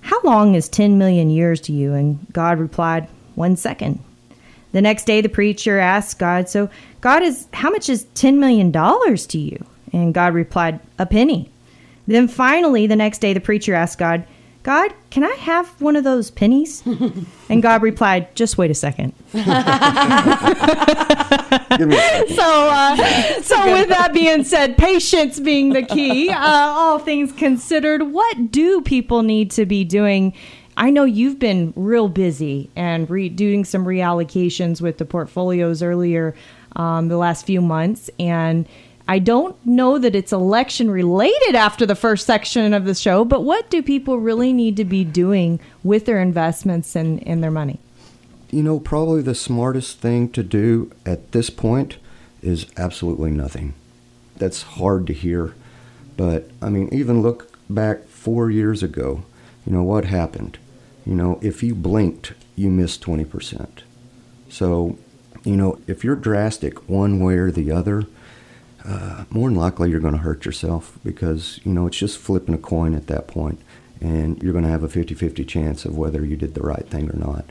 how 0.00 0.20
long 0.22 0.54
is 0.54 0.68
10 0.68 0.98
million 0.98 1.30
years 1.30 1.60
to 1.62 1.72
you? 1.72 1.94
And 1.94 2.26
God 2.32 2.58
replied, 2.58 3.08
One 3.34 3.56
second. 3.56 4.02
The 4.72 4.80
next 4.80 5.04
day, 5.04 5.20
the 5.20 5.28
preacher 5.28 5.78
asked 5.78 6.18
God, 6.18 6.48
So, 6.48 6.70
God, 7.00 7.22
is 7.22 7.46
how 7.52 7.70
much 7.70 7.88
is 7.88 8.04
$10 8.14 8.38
million 8.38 8.72
to 8.72 9.38
you? 9.38 9.64
And 9.92 10.14
God 10.14 10.34
replied, 10.34 10.80
A 10.98 11.06
penny. 11.06 11.50
Then 12.06 12.28
finally, 12.28 12.86
the 12.86 12.96
next 12.96 13.18
day, 13.18 13.32
the 13.32 13.40
preacher 13.40 13.74
asked 13.74 13.98
God, 13.98 14.24
God, 14.62 14.92
can 15.08 15.24
I 15.24 15.32
have 15.36 15.68
one 15.80 15.96
of 15.96 16.04
those 16.04 16.30
pennies? 16.30 16.82
and 17.48 17.62
God 17.62 17.82
replied, 17.82 18.34
Just 18.34 18.58
wait 18.58 18.70
a 18.70 18.74
second. 18.74 19.14
Give 19.32 19.46
me 19.46 19.52
a 21.96 22.00
second. 22.00 22.28
So, 22.36 22.68
uh, 22.70 22.96
so 23.42 23.72
with 23.72 23.88
that 23.88 24.10
being 24.12 24.44
said, 24.44 24.76
patience 24.76 25.40
being 25.40 25.70
the 25.70 25.82
key, 25.82 26.30
uh, 26.30 26.36
all 26.38 26.98
things 26.98 27.32
considered, 27.32 28.02
what 28.02 28.52
do 28.52 28.82
people 28.82 29.22
need 29.22 29.50
to 29.52 29.64
be 29.64 29.84
doing? 29.84 30.34
I 30.76 30.90
know 30.90 31.04
you've 31.04 31.38
been 31.38 31.72
real 31.76 32.08
busy 32.08 32.70
and 32.76 33.08
re- 33.08 33.28
doing 33.28 33.64
some 33.64 33.84
reallocations 33.84 34.80
with 34.80 34.98
the 34.98 35.04
portfolios 35.04 35.82
earlier 35.82 36.34
um, 36.76 37.08
the 37.08 37.16
last 37.16 37.46
few 37.46 37.60
months, 37.60 38.10
and 38.18 38.66
I 39.10 39.18
don't 39.18 39.56
know 39.66 39.98
that 39.98 40.14
it's 40.14 40.32
election 40.32 40.88
related 40.88 41.56
after 41.56 41.84
the 41.84 41.96
first 41.96 42.28
section 42.28 42.72
of 42.72 42.84
the 42.84 42.94
show, 42.94 43.24
but 43.24 43.42
what 43.42 43.68
do 43.68 43.82
people 43.82 44.20
really 44.20 44.52
need 44.52 44.76
to 44.76 44.84
be 44.84 45.02
doing 45.02 45.58
with 45.82 46.06
their 46.06 46.20
investments 46.20 46.94
and, 46.94 47.26
and 47.26 47.42
their 47.42 47.50
money? 47.50 47.80
You 48.52 48.62
know, 48.62 48.78
probably 48.78 49.20
the 49.20 49.34
smartest 49.34 49.98
thing 49.98 50.28
to 50.30 50.44
do 50.44 50.92
at 51.04 51.32
this 51.32 51.50
point 51.50 51.96
is 52.40 52.66
absolutely 52.76 53.32
nothing. 53.32 53.74
That's 54.36 54.62
hard 54.62 55.08
to 55.08 55.12
hear. 55.12 55.56
But, 56.16 56.48
I 56.62 56.68
mean, 56.68 56.88
even 56.92 57.20
look 57.20 57.58
back 57.68 58.06
four 58.06 58.48
years 58.48 58.80
ago, 58.80 59.24
you 59.66 59.72
know, 59.72 59.82
what 59.82 60.04
happened? 60.04 60.56
You 61.04 61.16
know, 61.16 61.40
if 61.42 61.64
you 61.64 61.74
blinked, 61.74 62.34
you 62.54 62.70
missed 62.70 63.02
20%. 63.02 63.68
So, 64.48 64.96
you 65.42 65.56
know, 65.56 65.80
if 65.88 66.04
you're 66.04 66.14
drastic 66.14 66.88
one 66.88 67.18
way 67.18 67.38
or 67.38 67.50
the 67.50 67.72
other, 67.72 68.06
uh, 68.84 69.24
more 69.30 69.48
than 69.48 69.58
likely 69.58 69.90
you're 69.90 70.00
going 70.00 70.14
to 70.14 70.20
hurt 70.20 70.44
yourself 70.44 70.98
because, 71.04 71.60
you 71.64 71.72
know, 71.72 71.86
it's 71.86 71.98
just 71.98 72.18
flipping 72.18 72.54
a 72.54 72.58
coin 72.58 72.94
at 72.94 73.06
that 73.08 73.28
point, 73.28 73.60
And 74.00 74.42
you're 74.42 74.52
going 74.52 74.64
to 74.64 74.70
have 74.70 74.82
a 74.82 74.88
50 74.88 75.14
50 75.14 75.44
chance 75.44 75.84
of 75.84 75.96
whether 75.96 76.24
you 76.24 76.36
did 76.36 76.54
the 76.54 76.62
right 76.62 76.86
thing 76.88 77.10
or 77.10 77.16
not. 77.18 77.44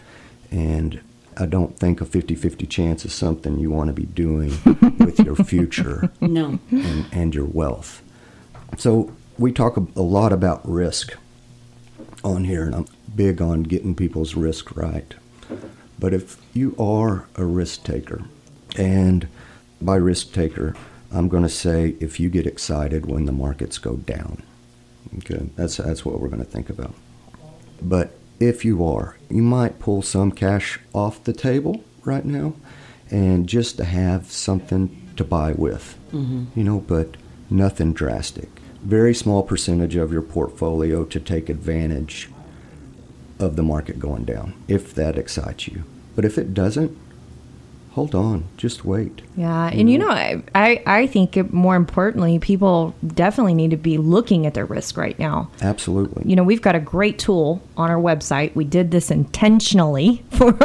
And 0.51 1.01
I 1.37 1.45
don't 1.45 1.77
think 1.77 2.01
a 2.01 2.05
50 2.05 2.35
50 2.35 2.65
chance 2.65 3.05
is 3.05 3.13
something 3.13 3.59
you 3.59 3.69
want 3.71 3.87
to 3.87 3.93
be 3.93 4.05
doing 4.05 4.51
with 4.99 5.19
your 5.19 5.35
future 5.35 6.09
No. 6.19 6.59
and, 6.71 7.05
and 7.11 7.35
your 7.35 7.45
wealth. 7.45 8.01
So 8.77 9.11
we 9.37 9.51
talk 9.51 9.77
a, 9.77 9.85
a 9.95 10.01
lot 10.01 10.33
about 10.33 10.67
risk 10.67 11.13
on 12.23 12.43
here, 12.43 12.65
and 12.65 12.75
I'm 12.75 12.85
big 13.15 13.41
on 13.41 13.63
getting 13.63 13.95
people's 13.95 14.35
risk 14.35 14.75
right. 14.75 15.13
But 15.97 16.13
if 16.13 16.37
you 16.53 16.75
are 16.79 17.27
a 17.35 17.45
risk 17.45 17.83
taker 17.83 18.23
and 18.77 19.27
by 19.81 19.95
risk 19.95 20.33
taker, 20.33 20.75
I'm 21.11 21.27
going 21.27 21.43
to 21.43 21.49
say 21.49 21.95
if 21.99 22.19
you 22.19 22.29
get 22.29 22.45
excited 22.45 23.05
when 23.05 23.25
the 23.25 23.31
markets 23.31 23.77
go 23.77 23.95
down. 23.95 24.43
Okay, 25.17 25.49
that's 25.55 25.77
that's 25.77 26.05
what 26.05 26.19
we're 26.19 26.27
going 26.27 26.43
to 26.43 26.49
think 26.49 26.69
about. 26.69 26.93
But 27.81 28.11
if 28.39 28.63
you 28.63 28.85
are, 28.85 29.17
you 29.29 29.41
might 29.41 29.79
pull 29.79 30.01
some 30.01 30.31
cash 30.31 30.79
off 30.93 31.23
the 31.23 31.33
table 31.33 31.83
right 32.05 32.25
now, 32.25 32.53
and 33.09 33.47
just 33.47 33.77
to 33.77 33.85
have 33.85 34.31
something 34.31 35.09
to 35.15 35.23
buy 35.23 35.53
with, 35.53 35.97
mm-hmm. 36.11 36.45
you 36.55 36.63
know, 36.63 36.79
but 36.79 37.17
nothing 37.49 37.93
drastic. 37.93 38.49
Very 38.81 39.13
small 39.13 39.43
percentage 39.43 39.95
of 39.95 40.13
your 40.13 40.21
portfolio 40.21 41.03
to 41.05 41.19
take 41.19 41.49
advantage 41.49 42.29
of 43.39 43.55
the 43.55 43.63
market 43.63 43.99
going 43.99 44.25
down, 44.25 44.53
if 44.67 44.93
that 44.95 45.17
excites 45.17 45.67
you. 45.67 45.83
But 46.15 46.23
if 46.25 46.37
it 46.37 46.53
doesn't, 46.53 46.97
hold 47.99 48.15
on, 48.15 48.45
just 48.55 48.85
wait. 48.85 49.21
Yeah, 49.35 49.67
and 49.67 49.89
you 49.89 49.97
know, 49.97 50.07
I, 50.07 50.41
I, 50.55 50.81
I 50.85 51.07
think 51.07 51.35
it, 51.35 51.51
more 51.51 51.75
importantly, 51.75 52.39
people 52.39 52.95
definitely 53.05 53.55
need 53.55 53.71
to 53.71 53.77
be 53.77 53.97
looking 53.97 54.45
at 54.45 54.53
their 54.53 54.65
risk 54.65 54.95
right 54.95 55.19
now. 55.19 55.51
Absolutely. 55.61 56.23
You 56.25 56.37
know, 56.37 56.43
we've 56.43 56.61
got 56.61 56.77
a 56.77 56.79
great 56.79 57.19
tool 57.19 57.61
on 57.75 57.91
our 57.91 57.97
website. 57.97 58.55
We 58.55 58.63
did 58.63 58.91
this 58.91 59.11
intentionally 59.11 60.23
for 60.31 60.57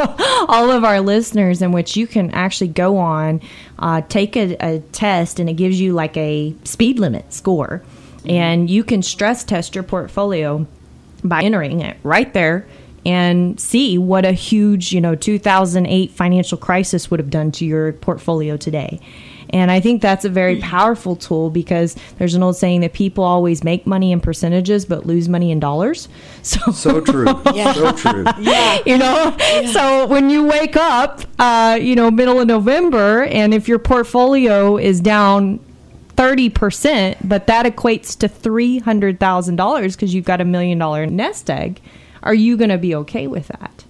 all 0.47 0.71
of 0.71 0.85
our 0.85 1.01
listeners, 1.01 1.61
in 1.61 1.73
which 1.73 1.97
you 1.97 2.07
can 2.07 2.31
actually 2.31 2.69
go 2.69 2.99
on, 2.99 3.41
uh, 3.79 3.99
take 4.07 4.37
a, 4.37 4.55
a 4.61 4.79
test, 4.93 5.37
and 5.37 5.49
it 5.49 5.55
gives 5.55 5.77
you 5.77 5.91
like 5.91 6.15
a 6.15 6.55
speed 6.63 6.99
limit 6.99 7.33
score, 7.33 7.83
and 8.23 8.69
you 8.69 8.85
can 8.85 9.03
stress 9.03 9.43
test 9.43 9.75
your 9.75 9.83
portfolio 9.83 10.65
by 11.21 11.41
entering 11.41 11.81
it 11.81 11.97
right 12.01 12.31
there 12.33 12.65
and 13.05 13.59
see 13.59 13.97
what 13.97 14.25
a 14.25 14.31
huge, 14.31 14.91
you 14.91 14.99
know, 14.99 15.15
2008 15.15 16.11
financial 16.11 16.57
crisis 16.57 17.11
would 17.11 17.19
have 17.19 17.29
done 17.29 17.51
to 17.51 17.65
your 17.65 17.93
portfolio 17.93 18.57
today. 18.57 18.99
And 19.51 19.69
I 19.69 19.79
think 19.79 20.01
that's 20.01 20.25
a 20.25 20.29
very 20.29 20.57
powerful 20.57 21.15
tool 21.15 21.49
because 21.49 21.95
there's 22.17 22.33
an 22.33 22.41
old 22.41 22.57
saying 22.57 22.81
that 22.81 22.93
people 22.93 23.23
always 23.23 23.63
make 23.63 23.85
money 23.85 24.11
in 24.11 24.19
percentages 24.19 24.85
but 24.85 25.05
lose 25.05 25.29
money 25.29 25.51
in 25.51 25.59
dollars. 25.59 26.09
So, 26.45 26.71
so 26.71 27.01
true. 27.01 27.25
yeah. 27.55 27.73
So 27.73 27.91
true. 27.91 28.25
Yeah. 28.39 28.79
You 28.85 28.99
know, 28.99 29.35
yeah. 29.39 29.71
so 29.71 30.05
when 30.05 30.29
you 30.29 30.43
wake 30.43 30.77
up, 30.77 31.21
uh, 31.39 31.79
you 31.81 31.95
know, 31.95 32.11
middle 32.11 32.39
of 32.39 32.47
November, 32.47 33.23
and 33.23 33.51
if 33.51 33.67
your 33.67 33.79
portfolio 33.79 34.77
is 34.77 35.01
down 35.01 35.59
30%, 36.17 37.17
but 37.23 37.47
that 37.47 37.65
equates 37.65 38.15
to 38.19 38.29
$300,000 38.29 39.91
because 39.91 40.13
you've 40.13 40.25
got 40.25 40.39
a 40.39 40.45
million 40.45 40.77
dollar 40.77 41.07
nest 41.07 41.49
egg 41.49 41.81
are 42.25 42.33
you 42.33 42.57
going 42.57 42.69
to 42.69 42.77
be 42.77 42.93
okay 42.95 43.27
with 43.27 43.47
that? 43.47 43.85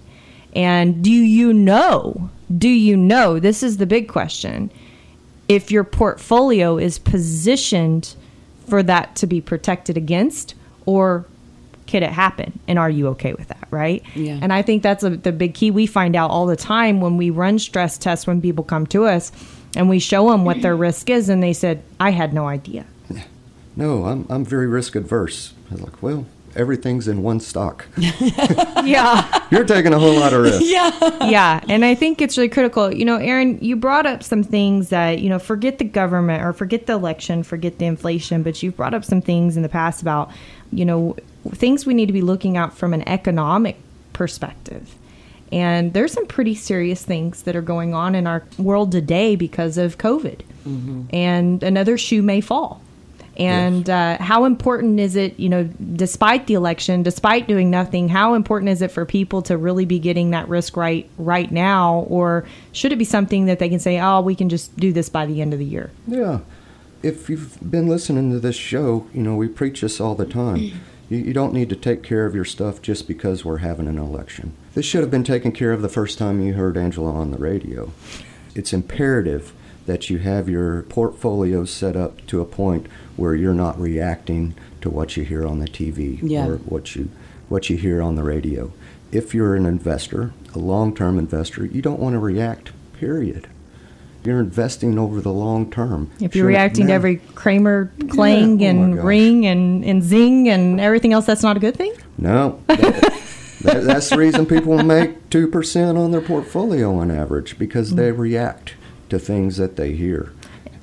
And 0.54 1.02
do 1.02 1.10
you 1.10 1.52
know, 1.52 2.30
do 2.56 2.68
you 2.68 2.96
know, 2.96 3.38
this 3.38 3.62
is 3.62 3.76
the 3.76 3.86
big 3.86 4.08
question, 4.08 4.70
if 5.48 5.70
your 5.70 5.84
portfolio 5.84 6.78
is 6.78 6.98
positioned 6.98 8.14
for 8.68 8.82
that 8.82 9.16
to 9.16 9.26
be 9.26 9.40
protected 9.40 9.96
against 9.96 10.54
or 10.86 11.26
could 11.86 12.02
it 12.02 12.10
happen? 12.10 12.58
And 12.66 12.78
are 12.78 12.90
you 12.90 13.08
okay 13.08 13.34
with 13.34 13.48
that 13.48 13.66
right? 13.70 14.02
Yeah. 14.14 14.38
and 14.40 14.52
i 14.52 14.62
think 14.62 14.82
that's 14.82 15.04
a, 15.04 15.10
the 15.10 15.32
big 15.32 15.54
key 15.54 15.70
we 15.70 15.86
find 15.86 16.16
out 16.16 16.30
all 16.30 16.46
the 16.46 16.56
time 16.56 17.00
when 17.00 17.16
we 17.16 17.30
run 17.30 17.58
stress 17.58 17.98
tests 17.98 18.26
when 18.26 18.40
people 18.40 18.64
come 18.64 18.86
to 18.88 19.04
us 19.04 19.32
and 19.76 19.88
we 19.88 19.98
show 19.98 20.30
them 20.30 20.44
what 20.44 20.62
their 20.62 20.76
risk 20.86 21.10
is 21.10 21.28
and 21.28 21.42
they 21.42 21.52
said 21.52 21.82
i 22.00 22.10
had 22.10 22.32
no 22.32 22.46
idea. 22.46 22.86
No 23.76 24.04
i'm, 24.04 24.26
I'm 24.30 24.44
very 24.44 24.66
risk 24.66 24.94
adverse 24.96 25.52
i 25.70 25.74
was 25.74 25.82
like 25.82 26.02
well 26.02 26.26
everything's 26.56 27.06
in 27.06 27.22
one 27.22 27.40
stock. 27.40 27.86
yeah. 27.96 29.46
You're 29.50 29.64
taking 29.64 29.92
a 29.92 29.98
whole 29.98 30.14
lot 30.14 30.32
of 30.32 30.42
risk. 30.42 30.62
Yeah. 30.64 30.90
Yeah. 31.26 31.60
And 31.68 31.84
I 31.84 31.94
think 31.94 32.20
it's 32.20 32.36
really 32.36 32.48
critical. 32.48 32.92
You 32.92 33.04
know, 33.04 33.16
Aaron, 33.16 33.58
you 33.60 33.76
brought 33.76 34.06
up 34.06 34.22
some 34.22 34.42
things 34.42 34.88
that, 34.88 35.20
you 35.20 35.28
know, 35.28 35.38
forget 35.38 35.78
the 35.78 35.84
government 35.84 36.42
or 36.42 36.52
forget 36.52 36.86
the 36.86 36.94
election, 36.94 37.42
forget 37.42 37.78
the 37.78 37.86
inflation, 37.86 38.42
but 38.42 38.62
you've 38.62 38.76
brought 38.76 38.94
up 38.94 39.04
some 39.04 39.20
things 39.20 39.56
in 39.56 39.62
the 39.62 39.68
past 39.68 40.02
about, 40.02 40.30
you 40.72 40.84
know, 40.84 41.16
things 41.50 41.86
we 41.86 41.94
need 41.94 42.06
to 42.06 42.12
be 42.12 42.22
looking 42.22 42.56
at 42.56 42.72
from 42.72 42.94
an 42.94 43.06
economic 43.08 43.76
perspective. 44.12 44.94
And 45.52 45.92
there's 45.92 46.12
some 46.12 46.26
pretty 46.26 46.54
serious 46.54 47.04
things 47.04 47.42
that 47.42 47.54
are 47.54 47.62
going 47.62 47.94
on 47.94 48.14
in 48.14 48.26
our 48.26 48.44
world 48.58 48.90
today 48.90 49.36
because 49.36 49.78
of 49.78 49.98
COVID. 49.98 50.40
Mm-hmm. 50.66 51.02
And 51.12 51.62
another 51.62 51.96
shoe 51.96 52.22
may 52.22 52.40
fall 52.40 52.80
and 53.36 53.86
yes. 53.86 54.20
uh, 54.20 54.22
how 54.22 54.44
important 54.44 54.98
is 54.98 55.16
it, 55.16 55.38
you 55.38 55.48
know, 55.48 55.64
despite 55.94 56.46
the 56.46 56.54
election, 56.54 57.02
despite 57.02 57.46
doing 57.46 57.70
nothing, 57.70 58.08
how 58.08 58.34
important 58.34 58.70
is 58.70 58.82
it 58.82 58.90
for 58.90 59.04
people 59.04 59.42
to 59.42 59.56
really 59.56 59.84
be 59.84 59.98
getting 59.98 60.30
that 60.30 60.48
risk 60.48 60.76
right 60.76 61.08
right 61.18 61.50
now? 61.50 62.06
Or 62.08 62.46
should 62.72 62.92
it 62.92 62.96
be 62.96 63.04
something 63.04 63.46
that 63.46 63.58
they 63.58 63.68
can 63.68 63.78
say, 63.78 64.00
oh, 64.00 64.20
we 64.20 64.34
can 64.34 64.48
just 64.48 64.76
do 64.76 64.92
this 64.92 65.08
by 65.08 65.26
the 65.26 65.42
end 65.42 65.52
of 65.52 65.58
the 65.58 65.64
year? 65.64 65.90
Yeah. 66.06 66.40
If 67.02 67.28
you've 67.28 67.58
been 67.70 67.88
listening 67.88 68.32
to 68.32 68.40
this 68.40 68.56
show, 68.56 69.06
you 69.12 69.22
know, 69.22 69.36
we 69.36 69.48
preach 69.48 69.82
this 69.82 70.00
all 70.00 70.14
the 70.14 70.26
time. 70.26 70.72
You, 71.08 71.18
you 71.18 71.32
don't 71.32 71.52
need 71.52 71.68
to 71.68 71.76
take 71.76 72.02
care 72.02 72.26
of 72.26 72.34
your 72.34 72.44
stuff 72.44 72.82
just 72.82 73.06
because 73.06 73.44
we're 73.44 73.58
having 73.58 73.86
an 73.86 73.96
election. 73.96 74.54
This 74.74 74.84
should 74.84 75.02
have 75.02 75.10
been 75.10 75.22
taken 75.22 75.52
care 75.52 75.70
of 75.70 75.80
the 75.80 75.88
first 75.88 76.18
time 76.18 76.44
you 76.44 76.54
heard 76.54 76.76
Angela 76.76 77.12
on 77.12 77.30
the 77.30 77.38
radio. 77.38 77.92
It's 78.56 78.72
imperative 78.72 79.52
that 79.86 80.10
you 80.10 80.18
have 80.18 80.48
your 80.48 80.82
portfolio 80.82 81.64
set 81.64 81.96
up 81.96 82.26
to 82.26 82.40
a 82.40 82.44
point 82.44 82.86
where 83.16 83.34
you're 83.34 83.54
not 83.54 83.78
reacting 83.80 84.54
to 84.80 84.90
what 84.90 85.16
you 85.16 85.24
hear 85.24 85.46
on 85.46 85.58
the 85.58 85.68
TV 85.68 86.18
yeah. 86.22 86.46
or 86.46 86.56
what 86.58 86.94
you 86.94 87.10
what 87.48 87.70
you 87.70 87.76
hear 87.76 88.02
on 88.02 88.16
the 88.16 88.22
radio. 88.22 88.72
If 89.12 89.32
you're 89.32 89.54
an 89.54 89.66
investor, 89.66 90.32
a 90.54 90.58
long-term 90.58 91.18
investor, 91.18 91.64
you 91.64 91.80
don't 91.80 92.00
want 92.00 92.14
to 92.14 92.18
react. 92.18 92.72
Period. 92.94 93.46
You're 94.24 94.40
investing 94.40 94.98
over 94.98 95.20
the 95.20 95.32
long 95.32 95.70
term. 95.70 96.10
If 96.18 96.34
you're 96.34 96.46
reacting 96.46 96.88
to 96.88 96.92
every 96.92 97.18
Cramer 97.36 97.92
clang 98.08 98.58
yeah. 98.58 98.68
oh 98.68 98.70
and 98.70 99.04
ring 99.04 99.46
and, 99.46 99.84
and 99.84 100.02
zing 100.02 100.48
and 100.48 100.80
everything 100.80 101.12
else, 101.12 101.26
that's 101.26 101.44
not 101.44 101.56
a 101.56 101.60
good 101.60 101.76
thing? 101.76 101.94
No. 102.18 102.60
That, 103.62 103.72
that, 103.72 103.84
that's 103.84 104.10
the 104.10 104.18
reason 104.18 104.44
people 104.44 104.80
make 104.84 105.30
2% 105.30 105.96
on 105.98 106.10
their 106.10 106.20
portfolio 106.20 106.94
on 106.94 107.10
average 107.10 107.58
because 107.58 107.94
they 107.94 108.10
mm. 108.10 108.18
react 108.18 108.74
to 109.08 109.18
things 109.18 109.56
that 109.56 109.76
they 109.76 109.94
hear. 109.94 110.30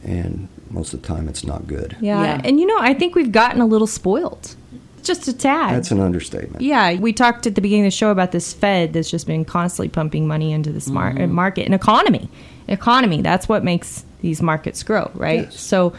And 0.04 0.50
most 0.74 0.94
of 0.94 1.02
the 1.02 1.08
time, 1.08 1.30
it's 1.30 1.44
not 1.44 1.68
good. 1.68 1.96
Yeah. 2.02 2.24
yeah. 2.24 2.42
And 2.44 2.60
you 2.60 2.66
know, 2.66 2.78
I 2.80 2.94
think 2.94 3.16
we've 3.16 3.32
gotten 3.32 3.62
a 3.62 3.66
little 3.66 3.88
spoiled. 3.88 4.56
Just 5.04 5.28
a 5.28 5.34
tad. 5.34 5.76
That's 5.76 5.92
an 5.92 6.00
understatement. 6.00 6.62
Yeah, 6.62 6.96
we 6.96 7.12
talked 7.12 7.46
at 7.46 7.56
the 7.56 7.62
beginning 7.62 7.86
of 7.86 7.92
the 7.92 7.96
show 7.96 8.10
about 8.10 8.32
this 8.32 8.54
Fed 8.54 8.94
that's 8.94 9.12
just 9.12 9.28
been 9.28 9.44
constantly 9.44 9.90
pumping 9.90 10.28
money 10.28 10.54
into 10.54 10.72
the 10.72 10.80
smart 10.80 11.16
mm-hmm. 11.16 11.34
market 11.34 11.66
and 11.66 11.76
economy. 11.76 12.30
Economy, 12.70 13.22
that's 13.22 13.50
what 13.50 13.66
makes 13.66 14.06
these 14.22 14.42
markets 14.42 14.82
grow, 14.82 15.12
right? 15.14 15.42
Yes. 15.42 15.60
So, 15.60 15.94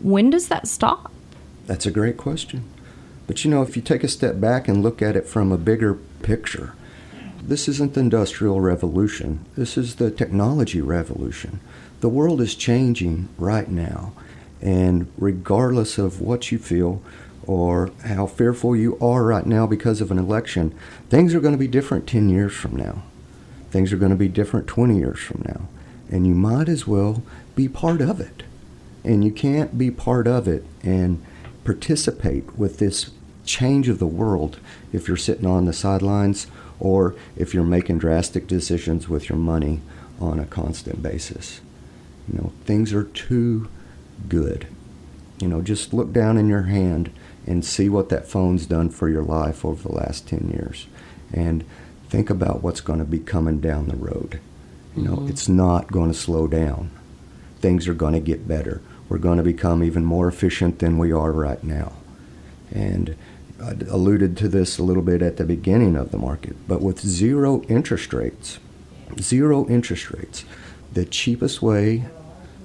when 0.00 0.28
does 0.28 0.48
that 0.48 0.68
stop? 0.68 1.10
That's 1.66 1.86
a 1.86 1.90
great 1.90 2.18
question. 2.18 2.64
But 3.26 3.42
you 3.44 3.50
know, 3.50 3.62
if 3.62 3.76
you 3.76 3.82
take 3.82 4.04
a 4.04 4.08
step 4.08 4.38
back 4.38 4.68
and 4.68 4.82
look 4.82 5.00
at 5.00 5.16
it 5.16 5.26
from 5.26 5.50
a 5.50 5.56
bigger 5.56 5.94
picture, 6.22 6.74
this 7.42 7.68
isn't 7.68 7.94
the 7.94 8.00
Industrial 8.00 8.60
Revolution, 8.60 9.46
this 9.56 9.78
is 9.78 9.96
the 9.96 10.10
technology 10.10 10.82
revolution. 10.82 11.60
The 12.02 12.08
world 12.08 12.40
is 12.40 12.56
changing 12.56 13.28
right 13.38 13.68
now, 13.68 14.12
and 14.60 15.06
regardless 15.16 15.98
of 15.98 16.20
what 16.20 16.50
you 16.50 16.58
feel 16.58 17.00
or 17.46 17.92
how 18.04 18.26
fearful 18.26 18.74
you 18.74 18.98
are 18.98 19.22
right 19.22 19.46
now 19.46 19.68
because 19.68 20.00
of 20.00 20.10
an 20.10 20.18
election, 20.18 20.74
things 21.10 21.32
are 21.32 21.38
going 21.38 21.54
to 21.54 21.58
be 21.58 21.68
different 21.68 22.08
10 22.08 22.28
years 22.28 22.54
from 22.54 22.74
now. 22.74 23.04
Things 23.70 23.92
are 23.92 23.98
going 23.98 24.10
to 24.10 24.16
be 24.16 24.26
different 24.26 24.66
20 24.66 24.98
years 24.98 25.20
from 25.20 25.44
now. 25.46 25.68
And 26.10 26.26
you 26.26 26.34
might 26.34 26.68
as 26.68 26.88
well 26.88 27.22
be 27.54 27.68
part 27.68 28.00
of 28.00 28.20
it. 28.20 28.42
And 29.04 29.24
you 29.24 29.30
can't 29.30 29.78
be 29.78 29.92
part 29.92 30.26
of 30.26 30.48
it 30.48 30.64
and 30.82 31.24
participate 31.62 32.58
with 32.58 32.80
this 32.80 33.12
change 33.44 33.88
of 33.88 34.00
the 34.00 34.08
world 34.08 34.58
if 34.92 35.06
you're 35.06 35.16
sitting 35.16 35.46
on 35.46 35.66
the 35.66 35.72
sidelines 35.72 36.48
or 36.80 37.14
if 37.36 37.54
you're 37.54 37.62
making 37.62 37.98
drastic 37.98 38.48
decisions 38.48 39.08
with 39.08 39.28
your 39.28 39.38
money 39.38 39.80
on 40.20 40.40
a 40.40 40.46
constant 40.46 41.00
basis. 41.00 41.60
You 42.28 42.38
know, 42.38 42.52
things 42.64 42.92
are 42.92 43.04
too 43.04 43.68
good. 44.28 44.66
You 45.40 45.48
know, 45.48 45.60
just 45.60 45.92
look 45.92 46.12
down 46.12 46.38
in 46.38 46.48
your 46.48 46.62
hand 46.62 47.10
and 47.46 47.64
see 47.64 47.88
what 47.88 48.08
that 48.10 48.28
phone's 48.28 48.66
done 48.66 48.88
for 48.90 49.08
your 49.08 49.22
life 49.22 49.64
over 49.64 49.82
the 49.82 49.94
last 49.94 50.28
10 50.28 50.50
years. 50.50 50.86
And 51.32 51.64
think 52.08 52.30
about 52.30 52.62
what's 52.62 52.80
going 52.80 52.98
to 53.00 53.04
be 53.04 53.18
coming 53.18 53.60
down 53.60 53.88
the 53.88 53.96
road. 53.96 54.40
You 54.96 55.02
know, 55.02 55.16
mm-hmm. 55.16 55.28
it's 55.28 55.48
not 55.48 55.90
going 55.90 56.12
to 56.12 56.18
slow 56.18 56.46
down. 56.46 56.90
Things 57.60 57.88
are 57.88 57.94
going 57.94 58.12
to 58.12 58.20
get 58.20 58.46
better. 58.46 58.82
We're 59.08 59.18
going 59.18 59.38
to 59.38 59.44
become 59.44 59.82
even 59.82 60.04
more 60.04 60.28
efficient 60.28 60.78
than 60.78 60.98
we 60.98 61.12
are 61.12 61.32
right 61.32 61.62
now. 61.64 61.94
And 62.70 63.16
I 63.62 63.72
alluded 63.88 64.36
to 64.38 64.48
this 64.48 64.78
a 64.78 64.82
little 64.82 65.02
bit 65.02 65.22
at 65.22 65.36
the 65.36 65.44
beginning 65.44 65.96
of 65.96 66.10
the 66.10 66.18
market, 66.18 66.56
but 66.66 66.82
with 66.82 67.00
zero 67.00 67.62
interest 67.68 68.12
rates, 68.12 68.58
zero 69.20 69.66
interest 69.68 70.10
rates, 70.10 70.44
the 70.92 71.04
cheapest 71.04 71.62
way 71.62 72.04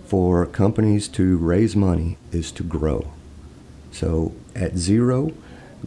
for 0.05 0.45
companies 0.45 1.07
to 1.09 1.37
raise 1.37 1.75
money 1.75 2.17
is 2.31 2.51
to 2.53 2.63
grow. 2.63 3.11
So 3.91 4.33
at 4.55 4.77
zero, 4.77 5.33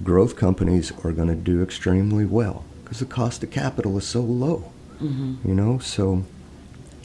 growth 0.02 0.36
companies 0.36 0.92
are 1.04 1.12
going 1.12 1.28
to 1.28 1.34
do 1.34 1.62
extremely 1.62 2.24
well 2.24 2.64
because 2.82 2.98
the 2.98 3.06
cost 3.06 3.42
of 3.42 3.50
capital 3.50 3.96
is 3.98 4.06
so 4.06 4.20
low. 4.20 4.72
Mm-hmm. 5.00 5.48
You 5.48 5.54
know, 5.54 5.78
so 5.78 6.24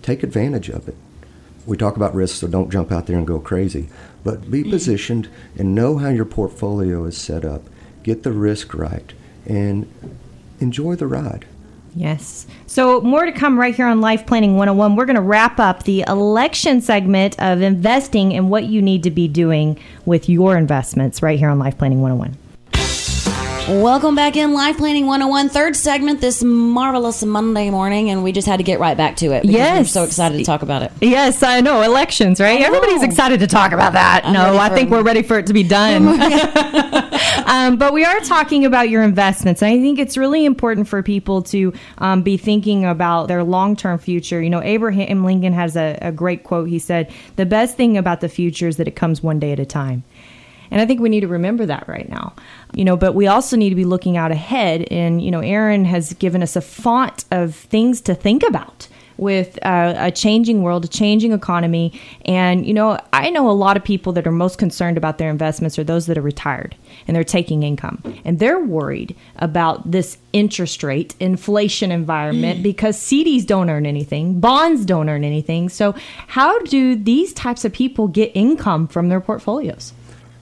take 0.02 0.24
advantage 0.24 0.70
of 0.70 0.88
it. 0.88 0.96
we 1.66 1.78
talk 1.78 1.96
about 1.96 2.14
risk, 2.14 2.38
so 2.38 2.48
don't 2.48 2.72
jump 2.72 2.92
out 2.92 3.08
there 3.08 3.18
and 3.18 3.26
go 3.26 3.40
crazy. 3.40 3.90
But 4.24 4.52
be 4.52 4.64
positioned 4.64 5.30
and 5.58 5.74
know 5.76 5.98
how 5.98 6.10
your 6.10 6.26
portfolio 6.26 7.06
is 7.06 7.18
set 7.18 7.46
up. 7.46 7.64
Get 8.04 8.24
the 8.24 8.32
risk 8.32 8.74
right 8.74 9.14
and 9.46 9.92
enjoy 10.60 10.96
the 10.96 11.08
ride. 11.08 11.46
Yes. 11.96 12.46
So, 12.68 13.00
more 13.00 13.26
to 13.26 13.32
come 13.32 13.58
right 13.58 13.74
here 13.74 13.88
on 13.88 14.02
Life 14.02 14.26
Planning 14.26 14.58
101. 14.58 14.98
We're 14.98 15.06
going 15.06 15.16
to 15.16 15.22
wrap 15.22 15.62
up 15.62 15.84
the 15.84 16.04
election 16.08 16.82
segment 16.82 17.40
of 17.40 17.62
investing 17.62 18.34
and 18.34 18.50
what 18.50 18.66
you 18.66 18.82
need 18.82 19.04
to 19.04 19.12
be 19.12 19.30
doing 19.30 19.80
with 20.06 20.28
your 20.28 20.58
investments 20.58 21.22
right 21.22 21.40
here 21.40 21.50
on 21.50 21.58
Life 21.58 21.78
Planning 21.78 22.02
101. 22.02 22.38
Welcome 23.68 24.14
back 24.14 24.36
in 24.36 24.54
Life 24.54 24.78
Planning 24.78 25.08
101, 25.08 25.50
third 25.50 25.76
segment 25.76 26.22
this 26.22 26.44
marvelous 26.44 27.26
Monday 27.26 27.72
morning, 27.72 28.12
and 28.12 28.24
we 28.24 28.32
just 28.32 28.48
had 28.48 28.58
to 28.58 28.64
get 28.64 28.80
right 28.80 28.96
back 28.96 29.16
to 29.18 29.32
it. 29.32 29.44
Yes. 29.44 29.80
We're 29.80 29.86
so 29.86 30.04
excited 30.04 30.38
to 30.38 30.44
talk 30.44 30.62
about 30.62 30.84
it. 30.84 30.92
Yes, 31.02 31.42
I 31.42 31.62
know. 31.62 31.82
Elections, 31.82 32.40
right? 32.40 32.62
Everybody's 32.62 33.02
excited 33.02 33.40
to 33.40 33.48
talk 33.48 33.72
about 33.72 33.94
that. 33.94 34.22
I'm 34.24 34.34
no, 34.34 34.56
I 34.60 34.70
think 34.70 34.90
it. 34.90 34.92
we're 34.92 35.02
ready 35.02 35.24
for 35.24 35.40
it 35.40 35.48
to 35.48 35.54
be 35.54 35.64
done. 35.64 36.06
um, 37.48 37.78
but 37.78 37.92
we 37.92 38.06
are 38.06 38.20
talking 38.20 38.66
about 38.66 38.90
your 38.90 39.02
investments. 39.02 39.64
And 39.64 39.72
I 39.72 39.82
think 39.82 39.98
it's 39.98 40.16
really 40.16 40.46
important 40.46 40.88
for 40.88 41.02
people 41.02 41.42
to 41.44 41.74
um, 41.98 42.22
be 42.22 42.38
thinking 42.38 42.86
about 42.86 43.30
their 43.30 43.44
long 43.44 43.76
term 43.76 43.98
future. 43.98 44.44
You 44.44 44.52
know, 44.52 44.62
Abraham 44.62 45.24
Lincoln 45.24 45.54
has 45.54 45.76
a, 45.76 45.98
a 46.04 46.12
great 46.12 46.44
quote. 46.44 46.70
He 46.70 46.78
said, 46.78 47.12
The 47.36 47.48
best 47.48 47.78
thing 47.78 47.98
about 47.98 48.22
the 48.22 48.30
future 48.30 48.68
is 48.68 48.78
that 48.78 48.88
it 48.88 48.96
comes 48.96 49.24
one 49.24 49.40
day 49.40 49.54
at 49.54 49.60
a 49.60 49.66
time. 49.66 50.04
And 50.76 50.82
I 50.82 50.86
think 50.86 51.00
we 51.00 51.08
need 51.08 51.22
to 51.22 51.30
remember 51.30 51.66
that 51.68 51.88
right 51.88 52.10
now. 52.10 52.34
You 52.74 52.84
know, 52.84 52.98
but 52.98 53.16
we 53.16 53.28
also 53.28 53.56
need 53.56 53.70
to 53.70 53.76
be 53.76 53.86
looking 53.86 54.18
out 54.18 54.32
ahead. 54.32 54.86
And, 54.92 55.22
you 55.22 55.32
know, 55.32 55.40
Aaron 55.40 55.86
has 55.86 56.12
given 56.16 56.44
us 56.44 56.58
a 56.58 56.62
font 56.62 57.24
of 57.32 57.56
things 57.56 58.02
to 58.02 58.14
think 58.14 58.44
about 58.44 58.90
with 59.16 59.58
uh, 59.66 59.94
a 59.96 60.12
changing 60.12 60.62
world, 60.64 60.84
a 60.84 60.90
changing 60.90 61.32
economy. 61.32 61.98
And, 62.26 62.66
you 62.66 62.74
know, 62.74 63.00
I 63.14 63.30
know 63.30 63.50
a 63.50 63.54
lot 63.54 63.78
of 63.78 63.86
people 63.86 64.12
that 64.12 64.28
are 64.28 64.34
most 64.34 64.58
concerned 64.58 64.98
about 64.98 65.18
their 65.18 65.30
investments 65.30 65.80
are 65.80 65.86
those 65.86 66.08
that 66.08 66.18
are 66.18 66.22
retired 66.22 66.76
and 67.08 67.16
they're 67.16 67.24
taking 67.24 67.64
income. 67.64 68.04
And 68.26 68.40
they're 68.40 68.60
worried 68.60 69.16
about 69.38 69.90
this 69.90 70.18
interest 70.34 70.84
rate, 70.84 71.16
inflation 71.22 71.90
environment 71.94 72.62
because 72.62 72.98
CDs 72.98 73.46
don't 73.46 73.70
earn 73.70 73.86
anything, 73.86 74.42
bonds 74.42 74.84
don't 74.84 75.08
earn 75.08 75.24
anything. 75.24 75.70
So, 75.70 75.96
how 76.28 76.60
do 76.64 76.98
these 76.98 77.32
types 77.32 77.64
of 77.64 77.72
people 77.72 78.10
get 78.10 78.34
income 78.34 78.90
from 78.90 79.08
their 79.08 79.22
portfolios? 79.22 79.94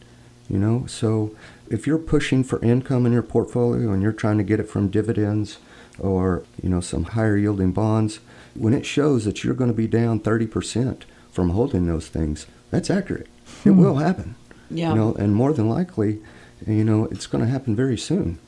You 0.49 0.59
know, 0.59 0.85
so 0.87 1.35
if 1.71 1.87
you're 1.87 1.99
pushing 1.99 2.45
for 2.45 2.63
income 2.63 3.07
in 3.07 3.13
your 3.13 3.23
portfolio 3.23 3.91
and 3.93 4.03
you're 4.03 4.13
trying 4.13 4.37
to 4.39 4.45
get 4.45 4.61
it 4.61 4.69
from 4.69 4.89
dividends 4.89 5.59
or, 5.99 6.45
you 6.63 6.69
know, 6.69 6.81
some 6.81 7.05
higher 7.05 7.37
yielding 7.37 7.73
bonds, 7.73 8.21
when 8.55 8.75
it 8.75 8.85
shows 8.85 9.25
that 9.25 9.43
you're 9.43 9.55
going 9.55 9.71
to 9.71 9.77
be 9.77 9.87
down 9.87 10.21
30% 10.21 11.03
from 11.31 11.51
holding 11.51 11.87
those 11.87 12.09
things, 12.09 12.47
that's 12.71 12.91
accurate. 12.91 13.29
It 13.65 13.71
will 13.71 13.97
happen. 13.97 14.35
Yeah. 14.71 14.91
You 14.91 14.97
know, 14.97 15.15
and 15.15 15.35
more 15.35 15.53
than 15.53 15.69
likely, 15.69 16.21
you 16.67 16.85
know, 16.85 17.07
it's 17.07 17.27
going 17.27 17.45
to 17.45 17.51
happen 17.51 17.77
very 17.77 17.99
soon. 17.99 18.39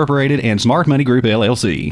Incorporated 0.01 0.39
and 0.39 0.59
Smart 0.59 0.87
Money 0.87 1.03
Group 1.03 1.25
LLC. 1.25 1.89